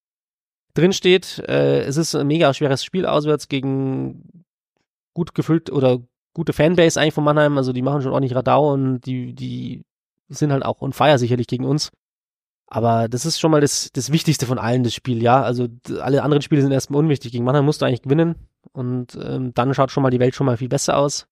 [0.75, 1.39] drinsteht.
[1.49, 4.45] Äh, es ist ein mega schweres Spiel auswärts gegen
[5.15, 6.01] gut gefüllt oder
[6.35, 7.57] gute Fanbase eigentlich von Mannheim.
[7.59, 9.85] Also die machen schon ordentlich Radau und die, die
[10.29, 11.91] sind halt auch on fire sicherlich gegen uns.
[12.67, 15.43] Aber das ist schon mal das, das Wichtigste von allen, das Spiel, ja.
[15.43, 15.69] Also
[16.01, 17.33] alle anderen Spiele sind erstmal unwichtig.
[17.33, 18.49] Gegen Mannheim musst du eigentlich gewinnen.
[18.73, 21.27] Und ähm, dann schaut schon mal die Welt schon mal viel besser aus.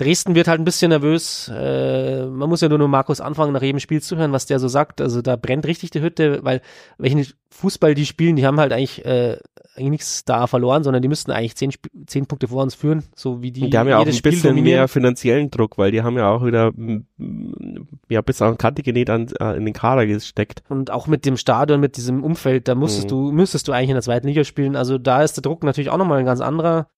[0.00, 1.50] Dresden wird halt ein bisschen nervös.
[1.54, 4.68] Äh, man muss ja nur nur Markus anfangen, nach jedem Spiel zuhören, was der so
[4.68, 5.00] sagt.
[5.00, 6.62] Also da brennt richtig die Hütte, weil
[6.98, 9.36] welchen Fußball die spielen, die haben halt eigentlich äh,
[9.76, 11.72] eigentlich nichts da verloren, sondern die müssten eigentlich zehn,
[12.06, 13.62] zehn Punkte vor uns führen, so wie die.
[13.62, 14.78] Und die haben ja auch ein Spiel bisschen dominieren.
[14.78, 16.72] mehr finanziellen Druck, weil die haben ja auch wieder
[18.08, 20.62] ja bis an Kante genäht an, äh, in den Kader gesteckt.
[20.68, 23.08] Und auch mit dem Stadion, mit diesem Umfeld, da musstest mhm.
[23.08, 24.76] du, müsstest du eigentlich in der zweiten Liga spielen.
[24.76, 26.88] Also da ist der Druck natürlich auch nochmal ein ganz anderer.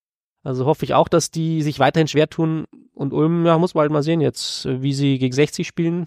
[0.45, 2.67] Also hoffe ich auch, dass die sich weiterhin schwer tun.
[3.03, 6.07] Und Ulm, ja, muss man halt mal sehen jetzt, wie sie gegen 60 spielen.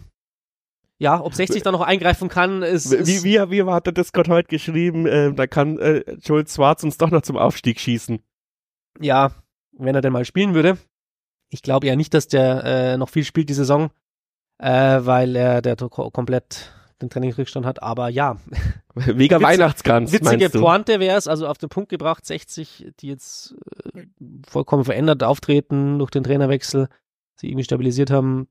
[0.97, 2.89] Ja, ob 60 da noch eingreifen kann, ist.
[2.89, 5.05] Wie, wie, wie hat der Discord heute geschrieben?
[5.05, 8.19] Äh, da kann äh, Joel Schwarz uns doch noch zum Aufstieg schießen.
[9.01, 9.31] Ja,
[9.73, 10.77] wenn er denn mal spielen würde.
[11.49, 13.91] Ich glaube ja nicht, dass der äh, noch viel spielt die Saison,
[14.57, 14.69] äh,
[15.01, 16.71] weil er der komplett
[17.01, 18.37] den Trainingsrückstand hat, aber ja.
[18.95, 20.11] Mega Weihnachtsgans.
[20.11, 23.55] Witzige Pointe wäre es, also auf den Punkt gebracht, 60, die jetzt
[23.93, 24.05] äh,
[24.47, 26.87] vollkommen verändert auftreten durch den Trainerwechsel,
[27.35, 28.47] sie irgendwie stabilisiert haben,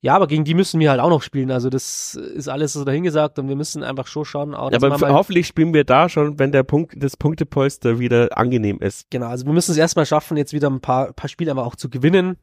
[0.00, 1.50] ja, aber gegen die müssen wir halt auch noch spielen.
[1.50, 4.54] Also das ist alles so dahingesagt und wir müssen einfach schon schauen.
[4.54, 8.78] Auch, ja, aber hoffentlich spielen wir da schon, wenn der Punkt, das Punktepolster wieder angenehm
[8.78, 9.10] ist.
[9.10, 11.74] Genau, also wir müssen es erstmal schaffen, jetzt wieder ein paar, paar Spiele aber auch
[11.74, 12.36] zu gewinnen,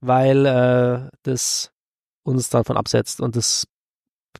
[0.00, 1.72] weil äh, das
[2.22, 3.66] uns dann von absetzt und das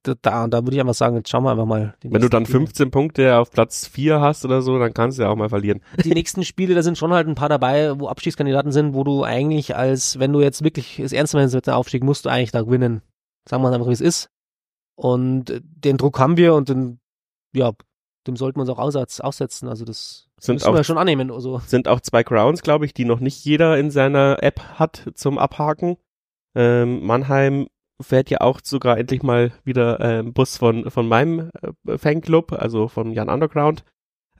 [0.02, 1.94] da, da würde ich einfach sagen, jetzt schauen wir einfach mal.
[2.02, 2.90] Wenn du dann 15 Spiele.
[2.90, 5.80] Punkte auf Platz 4 hast oder so, dann kannst du ja auch mal verlieren.
[6.04, 9.24] Die nächsten Spiele, da sind schon halt ein paar dabei, wo Abstiegskandidaten sind, wo du
[9.24, 12.52] eigentlich als, wenn du jetzt wirklich es ernst meinst mit dem Aufstieg, musst du eigentlich
[12.52, 13.02] da gewinnen.
[13.48, 14.28] Sagen wir einfach, wie es ist.
[14.94, 17.00] Und den Druck haben wir und den,
[17.54, 17.72] ja,
[18.26, 19.68] dem sollten wir uns auch aussatz, aussetzen.
[19.68, 21.30] Also das sind müssen auch, wir schon annehmen.
[21.30, 21.60] Also.
[21.66, 25.38] Sind auch zwei Grounds, glaube ich, die noch nicht jeder in seiner App hat zum
[25.38, 25.96] Abhaken.
[26.54, 27.68] Ähm, Mannheim
[28.00, 31.50] fährt ja auch sogar endlich mal wieder äh, Bus von, von meinem
[31.86, 33.84] äh, Fanclub, also von Jan Underground.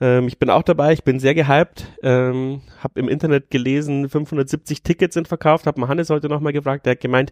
[0.01, 4.83] Ähm, ich bin auch dabei, ich bin sehr gehypt, ähm, habe im Internet gelesen, 570
[4.83, 7.31] Tickets sind verkauft, habe Hannes heute nochmal gefragt, der hat gemeint,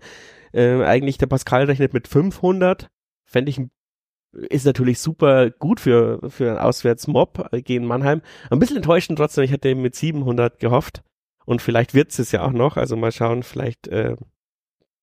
[0.54, 2.90] äh, eigentlich der Pascal rechnet mit 500,
[3.26, 3.62] fände ich
[4.50, 8.22] ist natürlich super gut für, für einen Auswärtsmob äh, gegen Mannheim.
[8.50, 11.02] Ein bisschen enttäuschend trotzdem, ich hätte mit 700 gehofft.
[11.46, 12.78] Und vielleicht wird's es ja auch noch.
[12.78, 14.18] Also mal schauen, vielleicht äh,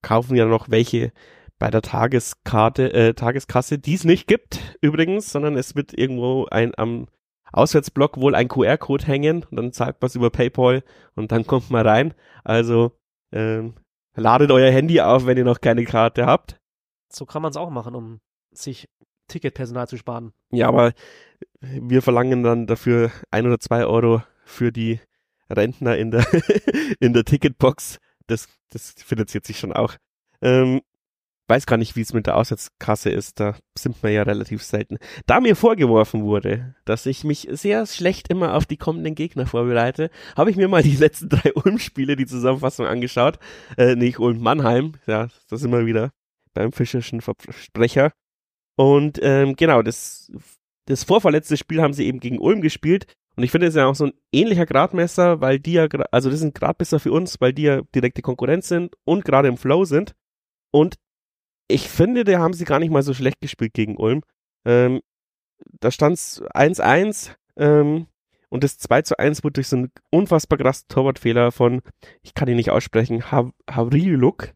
[0.05, 1.13] kaufen ja noch welche
[1.59, 6.73] bei der Tageskarte, äh, Tageskasse, die es nicht gibt übrigens, sondern es wird irgendwo ein
[6.77, 7.07] am
[7.53, 10.83] Auswärtsblock wohl ein QR-Code hängen und dann zahlt man es über PayPal
[11.15, 12.15] und dann kommt man rein.
[12.43, 12.93] Also
[13.33, 13.75] ähm,
[14.15, 16.61] ladet euer Handy auf, wenn ihr noch keine Karte habt.
[17.09, 18.89] So kann man es auch machen, um sich
[19.29, 20.33] Ticketpersonal zu sparen.
[20.51, 20.93] Ja, aber
[21.61, 25.01] wir verlangen dann dafür ein oder zwei Euro für die
[25.49, 26.27] Rentner in der
[27.01, 29.95] in der Ticketbox das, das finanziert sich schon auch.
[30.43, 30.81] Ähm,
[31.49, 34.99] weiß gar nicht, wie es mit der Auswärtskasse ist, da sind wir ja relativ selten.
[35.27, 40.11] Da mir vorgeworfen wurde, dass ich mich sehr schlecht immer auf die kommenden Gegner vorbereite,
[40.37, 43.39] habe ich mir mal die letzten drei Ulm-Spiele, die Zusammenfassung angeschaut.
[43.77, 46.13] Äh, nicht Ulm-Mannheim, ja, das wir wieder
[46.55, 48.13] beim fischerschen Versprecher.
[48.77, 50.33] Und ähm, genau, das,
[50.87, 53.07] das vorverletzte Spiel haben sie eben gegen Ulm gespielt.
[53.37, 56.31] Und ich finde, es ist ja auch so ein ähnlicher Gradmesser, weil die ja, also
[56.31, 59.85] das sind Gradmesser für uns, weil die ja direkte Konkurrenz sind und gerade im Flow
[59.85, 60.15] sind.
[60.71, 60.97] Und
[61.69, 64.23] ich finde, da haben sie gar nicht mal so schlecht gespielt gegen Ulm.
[64.65, 65.01] Ähm,
[65.81, 68.07] da stand es 1-1 ähm,
[68.51, 71.83] und das 2 zu 1 wurde durch so einen unfassbar krassen Torwartfehler von,
[72.23, 74.53] ich kann ihn nicht aussprechen, Havriluk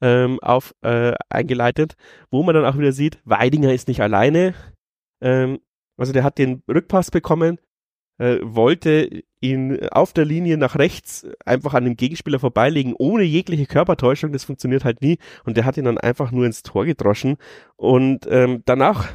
[0.00, 1.94] ähm, auf äh, eingeleitet,
[2.30, 4.54] wo man dann auch wieder sieht, Weidinger ist nicht alleine.
[5.20, 5.60] Ähm,
[5.96, 7.58] also der hat den Rückpass bekommen,
[8.20, 13.64] äh, wollte ihn auf der Linie nach rechts einfach an dem Gegenspieler vorbeilegen, ohne jegliche
[13.64, 14.32] Körpertäuschung.
[14.32, 15.16] Das funktioniert halt nie.
[15.44, 17.38] Und der hat ihn dann einfach nur ins Tor gedroschen.
[17.76, 19.08] Und ähm, danach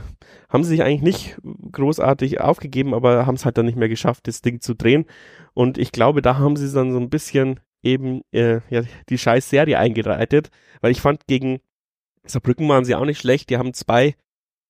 [0.50, 1.38] haben sie sich eigentlich nicht
[1.72, 5.06] großartig aufgegeben, aber haben es halt dann nicht mehr geschafft, das Ding zu drehen.
[5.54, 9.52] Und ich glaube, da haben sie dann so ein bisschen eben äh, ja, die scheiß
[9.52, 10.50] Serie eingeleitet,
[10.82, 11.60] weil ich fand, gegen
[12.26, 13.52] Saarbrücken waren sie auch nicht schlecht.
[13.52, 14.16] Die haben zwei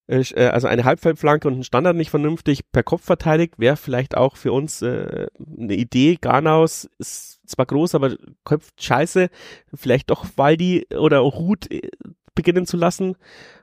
[0.08, 4.52] also eine Halbfeldflanke und ein Standard nicht vernünftig per Kopf verteidigt, wäre vielleicht auch für
[4.52, 5.28] uns äh,
[5.58, 6.18] eine Idee.
[6.20, 9.30] Garnaus ist zwar groß, aber köpft scheiße.
[9.74, 11.90] Vielleicht doch Waldi oder Ruth äh,
[12.36, 13.16] beginnen zu lassen,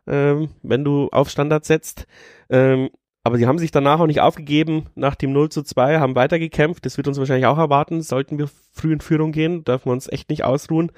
[0.06, 2.06] ähm, wenn du auf Standard setzt.
[2.50, 2.90] Ähm,
[3.24, 4.86] aber sie haben sich danach auch nicht aufgegeben.
[4.96, 6.84] Nach dem 0 zu 2 haben weitergekämpft.
[6.84, 8.02] Das wird uns wahrscheinlich auch erwarten.
[8.02, 10.90] Sollten wir früh in Führung gehen, dürfen wir uns echt nicht ausruhen.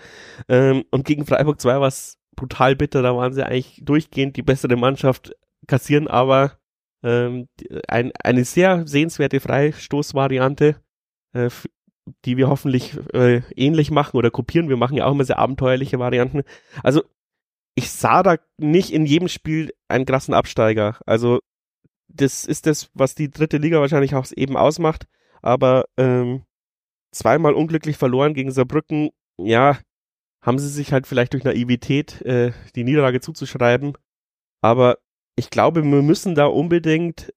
[0.49, 3.03] Ähm, und gegen Freiburg 2 war es brutal bitter.
[3.03, 5.35] Da waren sie eigentlich durchgehend die bessere Mannschaft,
[5.67, 6.59] kassieren aber
[7.03, 7.49] ähm,
[7.89, 10.77] ein, eine sehr sehenswerte Freistoßvariante,
[11.33, 11.51] äh,
[12.25, 14.69] die wir hoffentlich äh, ähnlich machen oder kopieren.
[14.69, 16.43] Wir machen ja auch immer sehr abenteuerliche Varianten.
[16.83, 17.03] Also
[17.75, 20.99] ich sah da nicht in jedem Spiel einen krassen Absteiger.
[21.07, 21.41] Also
[22.09, 25.07] das ist das, was die dritte Liga wahrscheinlich auch eben ausmacht.
[25.43, 26.45] Aber ähm,
[27.11, 29.79] zweimal unglücklich verloren gegen Saarbrücken, ja,
[30.45, 33.95] haben sie sich halt vielleicht durch Naivität äh, die Niederlage zuzuschreiben.
[34.61, 34.99] Aber
[35.37, 37.33] ich glaube, wir müssen da unbedingt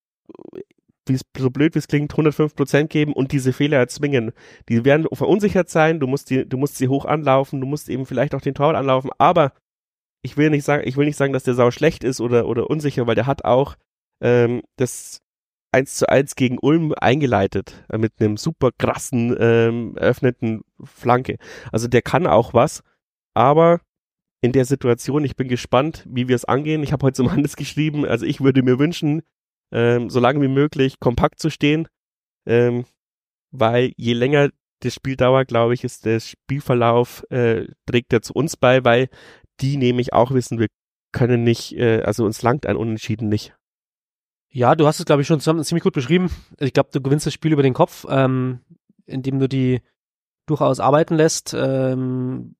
[1.10, 4.34] wie so blöd wie es klingt, 105 Prozent geben und diese Fehler erzwingen.
[4.70, 8.05] Die werden verunsichert sein, du musst die, du musst sie hoch anlaufen, du musst eben
[8.05, 9.53] vielleicht auch den Torwart anlaufen, aber
[10.22, 12.70] ich will nicht sagen, ich will nicht sagen, dass der Sau schlecht ist oder, oder
[12.70, 13.76] unsicher, weil der hat auch
[14.22, 15.22] ähm, das
[15.72, 21.38] 1 zu 1 gegen Ulm eingeleitet, äh, mit einem super krassen, ähm, eröffneten Flanke.
[21.72, 22.84] Also der kann auch was,
[23.38, 23.81] aber
[24.41, 26.83] in der Situation, ich bin gespannt, wie wir es angehen.
[26.83, 29.21] Ich habe heute zum Hannes geschrieben, also ich würde mir wünschen,
[29.71, 31.88] ähm, so lange wie möglich kompakt zu stehen,
[32.45, 32.85] ähm,
[33.51, 34.49] weil je länger
[34.81, 39.09] das Spiel dauert, glaube ich, ist der Spielverlauf, äh, trägt er zu uns bei, weil
[39.59, 40.67] die nämlich auch wissen, wir
[41.11, 43.55] können nicht, äh, also uns langt ein Unentschieden nicht.
[44.49, 46.29] Ja, du hast es, glaube ich, schon ziemlich gut beschrieben.
[46.59, 48.61] Ich glaube, du gewinnst das Spiel über den Kopf, ähm,
[49.05, 49.81] indem du die
[50.45, 52.55] durchaus arbeiten lässt, ähm,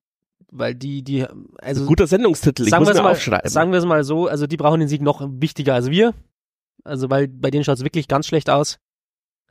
[0.50, 1.26] weil die, die,
[1.58, 1.86] also.
[1.86, 3.50] Guter Sendungstitel, ich sagen muss wir es mir mal, aufschreiben.
[3.50, 6.14] Sagen wir es mal so, also die brauchen den Sieg noch wichtiger als wir.
[6.84, 8.78] Also, weil bei denen schaut es wirklich ganz schlecht aus.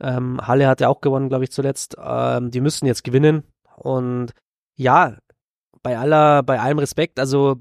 [0.00, 1.96] Ähm, Halle hat ja auch gewonnen, glaube ich, zuletzt.
[2.02, 3.44] Ähm, die müssen jetzt gewinnen.
[3.76, 4.32] Und
[4.76, 5.16] ja,
[5.82, 7.60] bei aller, bei allem Respekt, also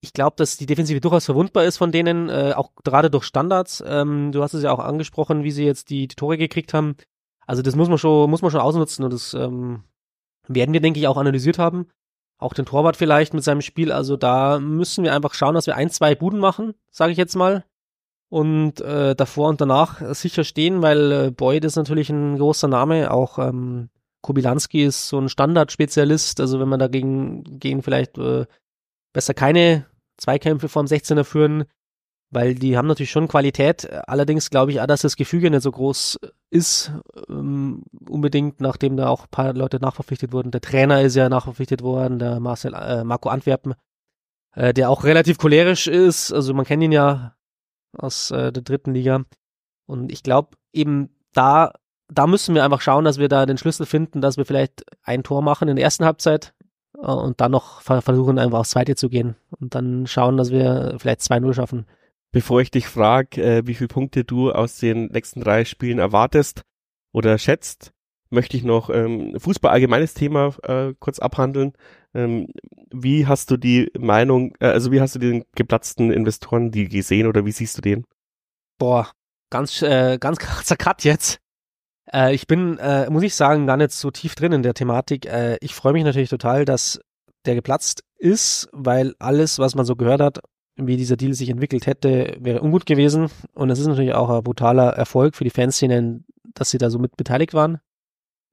[0.00, 3.82] ich glaube, dass die Defensive durchaus verwundbar ist von denen, äh, auch gerade durch Standards.
[3.86, 6.96] Ähm, du hast es ja auch angesprochen, wie sie jetzt die, die Tore gekriegt haben.
[7.46, 9.84] Also das muss man schon, muss man schon ausnutzen und das ähm,
[10.48, 11.88] werden wir, denke ich, auch analysiert haben.
[12.38, 13.92] Auch den Torwart vielleicht mit seinem Spiel.
[13.92, 17.34] Also da müssen wir einfach schauen, dass wir ein, zwei Buden machen, sage ich jetzt
[17.34, 17.64] mal.
[18.28, 23.10] Und äh, davor und danach sicher stehen, weil äh, Boyd ist natürlich ein großer Name.
[23.10, 23.88] Auch ähm,
[24.20, 26.40] Kobilanski ist so ein Standardspezialist.
[26.40, 28.46] Also wenn man dagegen gegen vielleicht äh,
[29.12, 29.86] besser keine
[30.18, 31.64] Zweikämpfe vorm 16er führen,
[32.30, 33.88] weil die haben natürlich schon Qualität.
[34.08, 36.18] Allerdings glaube ich auch, dass das Gefüge nicht so groß
[36.56, 36.92] ist,
[37.28, 40.50] ähm, unbedingt, nachdem da auch ein paar Leute nachverpflichtet wurden.
[40.50, 43.74] Der Trainer ist ja nachverpflichtet worden, der Marcel, äh, Marco Antwerpen,
[44.54, 46.32] äh, der auch relativ cholerisch ist.
[46.32, 47.36] Also man kennt ihn ja
[47.92, 49.24] aus äh, der dritten Liga.
[49.86, 51.72] Und ich glaube, eben da,
[52.08, 55.22] da müssen wir einfach schauen, dass wir da den Schlüssel finden, dass wir vielleicht ein
[55.22, 56.54] Tor machen in der ersten Halbzeit
[56.96, 60.96] äh, und dann noch versuchen, einfach aufs zweite zu gehen und dann schauen, dass wir
[60.98, 61.86] vielleicht 2-0 schaffen.
[62.36, 66.64] Bevor ich dich frage, äh, wie viele Punkte du aus den nächsten drei Spielen erwartest
[67.14, 67.92] oder schätzt,
[68.28, 71.72] möchte ich noch ähm, Fußball allgemeines Thema äh, kurz abhandeln.
[72.12, 72.48] Ähm,
[72.92, 77.26] wie hast du die Meinung, äh, also wie hast du den geplatzten Investoren die gesehen
[77.26, 78.04] oder wie siehst du den?
[78.76, 79.10] Boah,
[79.48, 81.38] ganz äh, ganz krasser Cut jetzt.
[82.12, 85.24] Äh, ich bin, äh, muss ich sagen, gar nicht so tief drin in der Thematik.
[85.24, 87.00] Äh, ich freue mich natürlich total, dass
[87.46, 90.40] der geplatzt ist, weil alles, was man so gehört hat,
[90.76, 93.28] wie dieser Deal sich entwickelt hätte, wäre ungut gewesen.
[93.54, 96.24] Und es ist natürlich auch ein brutaler Erfolg für die Fanszenen,
[96.54, 97.80] dass sie da so mit beteiligt waren.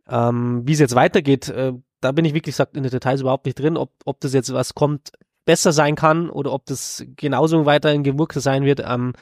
[0.07, 3.45] Ähm, wie es jetzt weitergeht, äh, da bin ich wirklich sagt in den Details überhaupt
[3.45, 5.11] nicht drin, ob, ob das jetzt was kommt,
[5.45, 8.81] besser sein kann oder ob das genauso weiterhin gewurkt sein wird.
[8.85, 9.13] Ähm,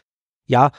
[0.45, 0.71] ja,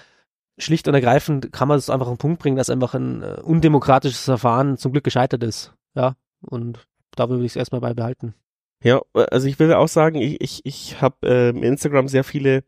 [0.58, 3.40] schlicht und ergreifend kann man es einfach auf den Punkt bringen, dass einfach ein äh,
[3.42, 5.74] undemokratisches Verfahren zum Glück gescheitert ist.
[5.94, 8.34] Ja, und da würde ich es erstmal beibehalten.
[8.82, 12.64] Ja, also ich will auch sagen, ich, ich, ich habe äh, Instagram sehr viele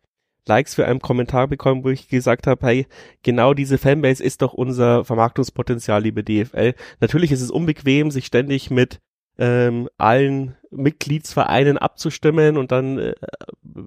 [0.46, 2.86] Likes für einen Kommentar bekommen, wo ich gesagt habe, hey,
[3.22, 6.74] genau diese Fanbase ist doch unser Vermarktungspotenzial, liebe DFL.
[7.00, 9.00] Natürlich ist es unbequem, sich ständig mit
[9.38, 13.14] ähm, allen Mitgliedsvereinen abzustimmen und dann äh,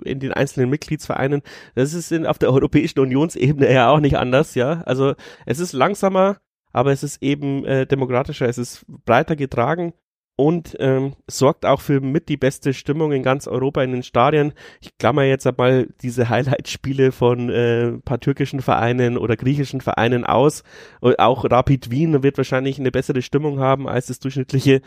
[0.04, 1.42] in den einzelnen Mitgliedsvereinen.
[1.76, 4.82] Das ist in, auf der Europäischen Unionsebene ja auch nicht anders, ja.
[4.82, 5.14] Also
[5.46, 6.38] es ist langsamer,
[6.74, 9.94] aber es ist eben äh, demokratischer, es ist breiter getragen
[10.38, 14.54] und ähm, sorgt auch für mit die beste Stimmung in ganz Europa in den Stadien.
[14.82, 20.64] Ich klammer jetzt einmal diese Highlight-Spiele von äh, paar türkischen Vereinen oder griechischen Vereinen aus.
[21.02, 24.82] Und auch Rapid Wien wird wahrscheinlich eine bessere Stimmung haben als das durchschnittliche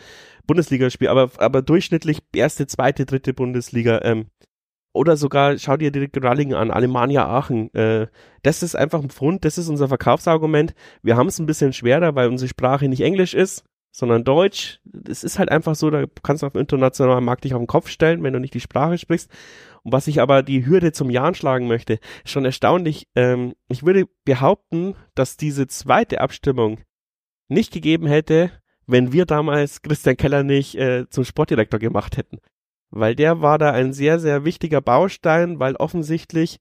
[0.47, 3.99] Bundesligaspiel, aber, aber durchschnittlich erste, zweite, dritte Bundesliga.
[4.03, 4.27] Ähm,
[4.93, 7.73] oder sogar, schau dir die Regionalligen an, Alemannia Aachen.
[7.73, 8.07] Äh,
[8.43, 10.73] das ist einfach ein Pfund, das ist unser Verkaufsargument.
[11.03, 14.79] Wir haben es ein bisschen schwerer, weil unsere Sprache nicht Englisch ist sondern Deutsch.
[15.07, 17.67] Es ist halt einfach so, da kannst du auf dem internationalen Markt dich auf den
[17.67, 19.29] Kopf stellen, wenn du nicht die Sprache sprichst.
[19.83, 23.07] Und was ich aber die Hürde zum Jahr schlagen möchte, ist schon erstaunlich.
[23.15, 26.79] Ähm, ich würde behaupten, dass diese zweite Abstimmung
[27.47, 28.51] nicht gegeben hätte,
[28.87, 32.39] wenn wir damals Christian Keller nicht äh, zum Sportdirektor gemacht hätten.
[32.89, 36.59] Weil der war da ein sehr, sehr wichtiger Baustein, weil offensichtlich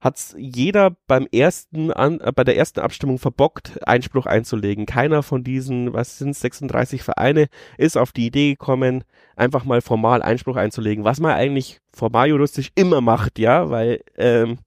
[0.00, 4.86] hat's jeder beim ersten an, äh, bei der ersten Abstimmung verbockt, Einspruch einzulegen.
[4.86, 9.04] Keiner von diesen, was sind 36 Vereine, ist auf die Idee gekommen,
[9.36, 14.58] einfach mal formal Einspruch einzulegen, was man eigentlich formal juristisch immer macht, ja, weil ähm,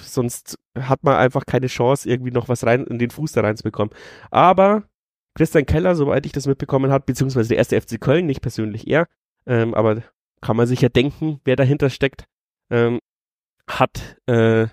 [0.00, 3.94] sonst hat man einfach keine Chance, irgendwie noch was rein in den Fuß da reinzubekommen.
[4.30, 4.84] Aber
[5.34, 9.06] Christian Keller, soweit ich das mitbekommen habe, beziehungsweise der erste FC Köln, nicht persönlich er,
[9.46, 10.02] ähm, aber
[10.40, 12.26] kann man sich ja denken, wer dahinter steckt,
[12.70, 12.98] ähm,
[13.68, 14.66] hat äh,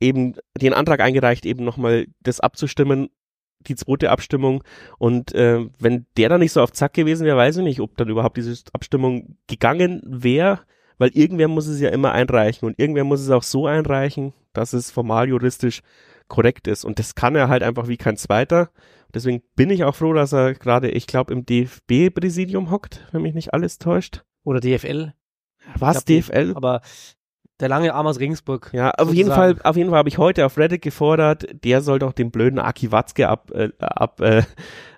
[0.00, 3.08] eben den Antrag eingereicht, eben nochmal das abzustimmen,
[3.60, 4.64] die zweite Abstimmung.
[4.98, 7.96] Und äh, wenn der dann nicht so auf Zack gewesen wäre, weiß ich nicht, ob
[7.96, 10.60] dann überhaupt diese Abstimmung gegangen wäre,
[10.98, 14.72] weil irgendwer muss es ja immer einreichen und irgendwer muss es auch so einreichen, dass
[14.72, 15.82] es formal juristisch
[16.28, 16.84] korrekt ist.
[16.84, 18.70] Und das kann er halt einfach wie kein zweiter.
[19.14, 23.34] Deswegen bin ich auch froh, dass er gerade, ich glaube, im DFB-Präsidium hockt, wenn mich
[23.34, 24.24] nicht alles täuscht.
[24.44, 25.12] Oder DFL.
[25.76, 26.52] Was, DFL?
[26.56, 26.80] Aber
[27.60, 28.70] der lange Arm aus Regensburg.
[28.72, 29.16] Ja, auf sozusagen.
[29.16, 32.30] jeden Fall, auf jeden Fall habe ich heute auf Reddit gefordert, der soll doch den
[32.30, 34.42] blöden Aki Watzke ab, äh, ab äh,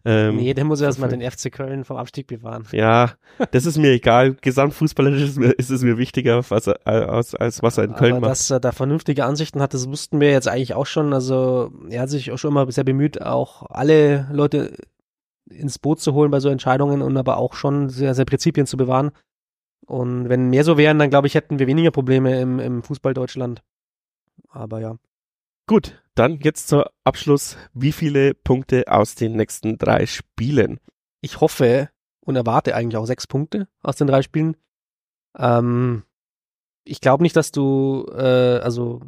[0.07, 2.67] ähm, Nee, der muss erstmal den FC Köln vom Abstieg bewahren.
[2.73, 3.13] Ja,
[3.53, 4.35] das ist mir egal.
[4.41, 8.13] Gesamtfußballerisch ist, mir, ist es mir wichtiger, was er, als, als was er in Köln
[8.13, 8.31] Aber macht.
[8.33, 11.13] Dass er da vernünftige Ansichten hat, das wussten wir jetzt eigentlich auch schon.
[11.13, 14.75] Also er hat sich auch schon immer sehr bemüht, auch alle Leute
[15.51, 18.77] ins Boot zu holen bei so Entscheidungen und aber auch schon sehr, sehr Prinzipien zu
[18.77, 19.11] bewahren.
[19.87, 23.15] Und wenn mehr so wären, dann glaube ich, hätten wir weniger Probleme im, im Fußball
[23.15, 23.63] Deutschland.
[24.49, 24.97] Aber ja.
[25.67, 27.57] Gut, dann jetzt zur Abschluss.
[27.73, 30.81] Wie viele Punkte aus den nächsten drei Spielen?
[31.21, 34.57] Ich hoffe und erwarte eigentlich auch sechs Punkte aus den drei Spielen.
[35.39, 36.05] Ähm,
[36.85, 39.01] ich glaube nicht, dass du, äh, also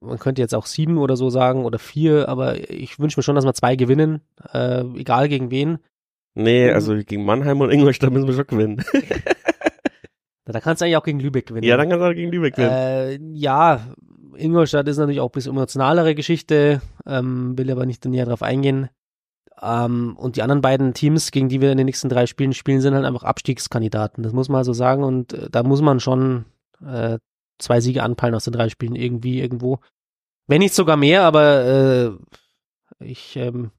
[0.00, 3.34] man könnte jetzt auch sieben oder so sagen oder vier, aber ich wünsche mir schon,
[3.34, 4.20] dass wir zwei gewinnen,
[4.52, 5.78] äh, egal gegen wen.
[6.34, 8.84] Nee, also gegen Mannheim und Ingolstadt müssen wir schon gewinnen.
[10.46, 11.66] Da kannst du eigentlich auch gegen Lübeck gewinnen.
[11.66, 12.70] Ja, dann kannst du auch gegen Lübeck gewinnen.
[12.70, 13.80] Äh, ja,
[14.36, 18.90] Ingolstadt ist natürlich auch ein bisschen emotionalere Geschichte, ähm, will aber nicht näher drauf eingehen.
[19.62, 22.80] Ähm, und die anderen beiden Teams, gegen die wir in den nächsten drei Spielen spielen,
[22.80, 24.22] sind halt einfach Abstiegskandidaten.
[24.22, 25.02] Das muss man so sagen.
[25.02, 26.44] Und äh, da muss man schon
[26.84, 27.18] äh,
[27.58, 29.78] zwei Siege anpeilen aus den drei Spielen irgendwie, irgendwo.
[30.46, 32.10] Wenn nicht sogar mehr, aber äh,
[33.00, 33.70] ich ähm,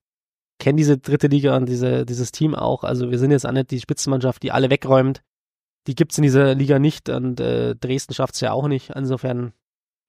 [0.57, 2.84] kenne diese dritte Liga und diese, dieses Team auch.
[2.84, 5.22] Also wir sind jetzt auch nicht die Spitzenmannschaft, die alle wegräumt
[5.88, 8.92] die gibt's in dieser Liga nicht und äh, Dresden schafft's ja auch nicht.
[8.92, 9.54] Insofern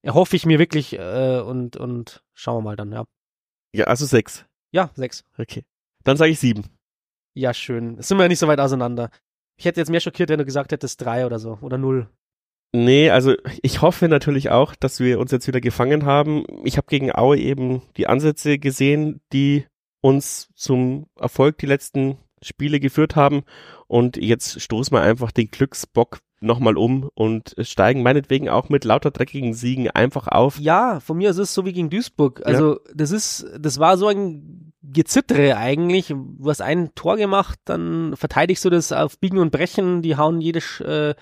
[0.03, 3.05] erhoffe ich mir wirklich äh, und, und schauen wir mal dann, ja.
[3.73, 4.47] Ja, also sechs.
[4.73, 5.25] Ja, sechs.
[5.37, 5.65] Okay.
[6.05, 6.65] Dann sage ich sieben.
[7.35, 8.01] Ja, schön.
[8.01, 9.11] Sind wir ja nicht so weit auseinander.
[9.59, 12.09] Ich hätte jetzt mehr schockiert, wenn du gesagt hättest drei oder so oder null.
[12.73, 16.45] Nee, also ich hoffe natürlich auch, dass wir uns jetzt wieder gefangen haben.
[16.65, 19.67] Ich habe gegen Aue eben die Ansätze gesehen, die
[20.03, 23.45] uns zum Erfolg die letzten Spiele geführt haben
[23.87, 29.11] und jetzt stoßen wir einfach den Glücksbock nochmal um und steigen meinetwegen auch mit lauter
[29.11, 30.59] dreckigen Siegen einfach auf.
[30.59, 32.45] Ja, von mir ist es so wie gegen Duisburg.
[32.45, 32.81] Also ja.
[32.95, 36.09] das ist, das war so ein Gezittere eigentlich.
[36.09, 40.41] Du hast ein Tor gemacht, dann verteidigst du das auf Biegen und Brechen, die hauen
[40.41, 41.15] jede äh,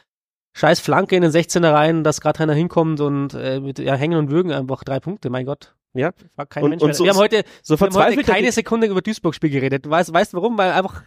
[0.52, 4.18] scheiß Flanke in den 16er rein, dass gerade einer hinkommt und äh, mit ja, Hängen
[4.18, 5.74] und Würgen einfach drei Punkte, mein Gott.
[5.94, 6.12] Ja.
[6.34, 6.82] War kein und, Mensch.
[6.82, 9.88] Und so, wir haben heute, so wir haben heute keine Sekunde über Duisburg-Spiel geredet.
[9.88, 10.58] Weißt, weißt du warum?
[10.58, 11.02] Weil einfach,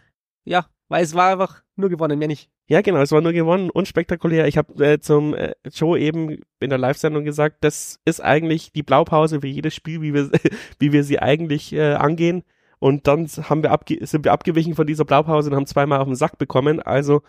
[0.45, 2.49] ja, weil es war einfach nur gewonnen, mehr nicht.
[2.67, 4.47] Ja, genau, es war nur gewonnen und spektakulär.
[4.47, 8.83] Ich habe äh, zum äh, Joe eben in der Live-Sendung gesagt, das ist eigentlich die
[8.83, 10.29] Blaupause für jedes Spiel, wie wir,
[10.79, 12.43] wie wir sie eigentlich äh, angehen.
[12.79, 16.07] Und dann haben wir abge sind wir abgewichen von dieser Blaupause und haben zweimal auf
[16.07, 16.79] den Sack bekommen.
[16.79, 17.21] Also,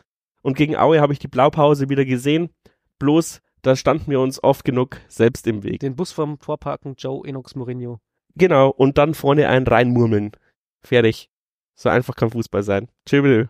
[0.42, 2.50] und gegen Aue habe ich die Blaupause wieder gesehen.
[2.98, 5.80] Bloß, da standen wir uns oft genug selbst im Weg.
[5.80, 8.00] Den Bus vom Vorparken, Joe Enox Mourinho.
[8.34, 10.32] Genau, und dann vorne ein reinmurmeln.
[10.82, 11.30] Fertig.
[11.78, 12.88] So einfach kann Fußball sein.
[13.06, 13.46] Tschüss.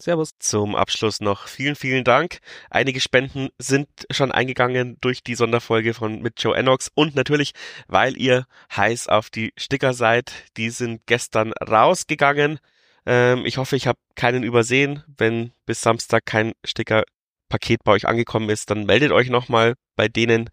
[0.00, 0.30] Servus.
[0.38, 2.38] Zum Abschluss noch vielen, vielen Dank.
[2.70, 7.52] Einige Spenden sind schon eingegangen durch die Sonderfolge von mit Joe Enox und natürlich,
[7.88, 10.32] weil ihr heiß auf die Sticker seid.
[10.56, 12.58] Die sind gestern rausgegangen.
[13.04, 15.02] Ähm, ich hoffe, ich habe keinen übersehen.
[15.18, 20.48] Wenn bis Samstag kein Stickerpaket bei euch angekommen ist, dann meldet euch nochmal bei denen,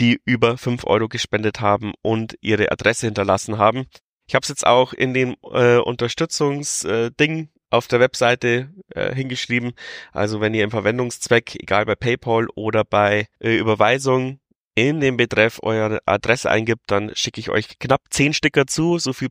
[0.00, 3.86] die über fünf Euro gespendet haben und ihre Adresse hinterlassen haben.
[4.28, 9.72] Ich habe es jetzt auch in dem äh, Unterstützungsding äh, auf der Webseite äh, hingeschrieben.
[10.12, 14.38] Also wenn ihr im Verwendungszweck, egal bei PayPal oder bei äh, Überweisung,
[14.74, 18.98] in den Betreff eure Adresse eingibt, dann schicke ich euch knapp zehn Sticker zu.
[18.98, 19.28] So viel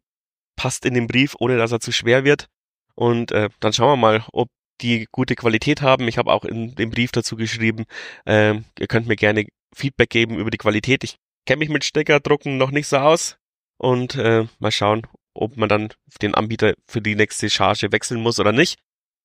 [0.58, 2.48] passt in den Brief, ohne dass er zu schwer wird.
[2.96, 4.50] Und äh, dann schauen wir mal, ob
[4.82, 6.08] die gute Qualität haben.
[6.08, 7.86] Ich habe auch in dem Brief dazu geschrieben,
[8.26, 9.46] äh, ihr könnt mir gerne
[9.76, 11.04] Feedback geben über die Qualität.
[11.04, 13.38] Ich kenne mich mit Steckerdrucken noch nicht so aus
[13.78, 15.90] und äh, mal schauen, ob man dann
[16.22, 18.80] den Anbieter für die nächste Charge wechseln muss oder nicht.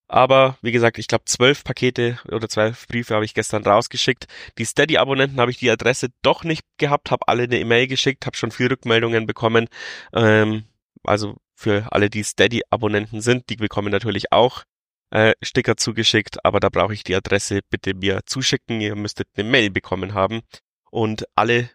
[0.08, 4.26] Aber wie gesagt, ich glaube, zwölf Pakete oder zwölf Briefe habe ich gestern rausgeschickt.
[4.58, 8.36] Die Steady-Abonnenten habe ich die Adresse doch nicht gehabt, habe alle eine E-Mail geschickt, habe
[8.36, 9.68] schon viel Rückmeldungen bekommen.
[10.12, 10.64] Ähm,
[11.02, 14.64] also für alle, die Steady-Abonnenten sind, die bekommen natürlich auch
[15.10, 18.82] äh, Sticker zugeschickt, aber da brauche ich die Adresse bitte mir zuschicken.
[18.82, 20.42] Ihr müsstet eine Mail bekommen haben.
[20.90, 21.70] Und alle,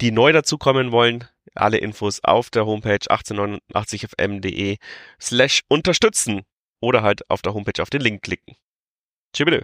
[0.00, 4.78] die neu dazukommen wollen, alle Infos auf der Homepage 1889fm.de
[5.20, 6.42] slash unterstützen
[6.80, 8.56] oder halt auf der Homepage auf den Link klicken.
[9.32, 9.62] Tschüss.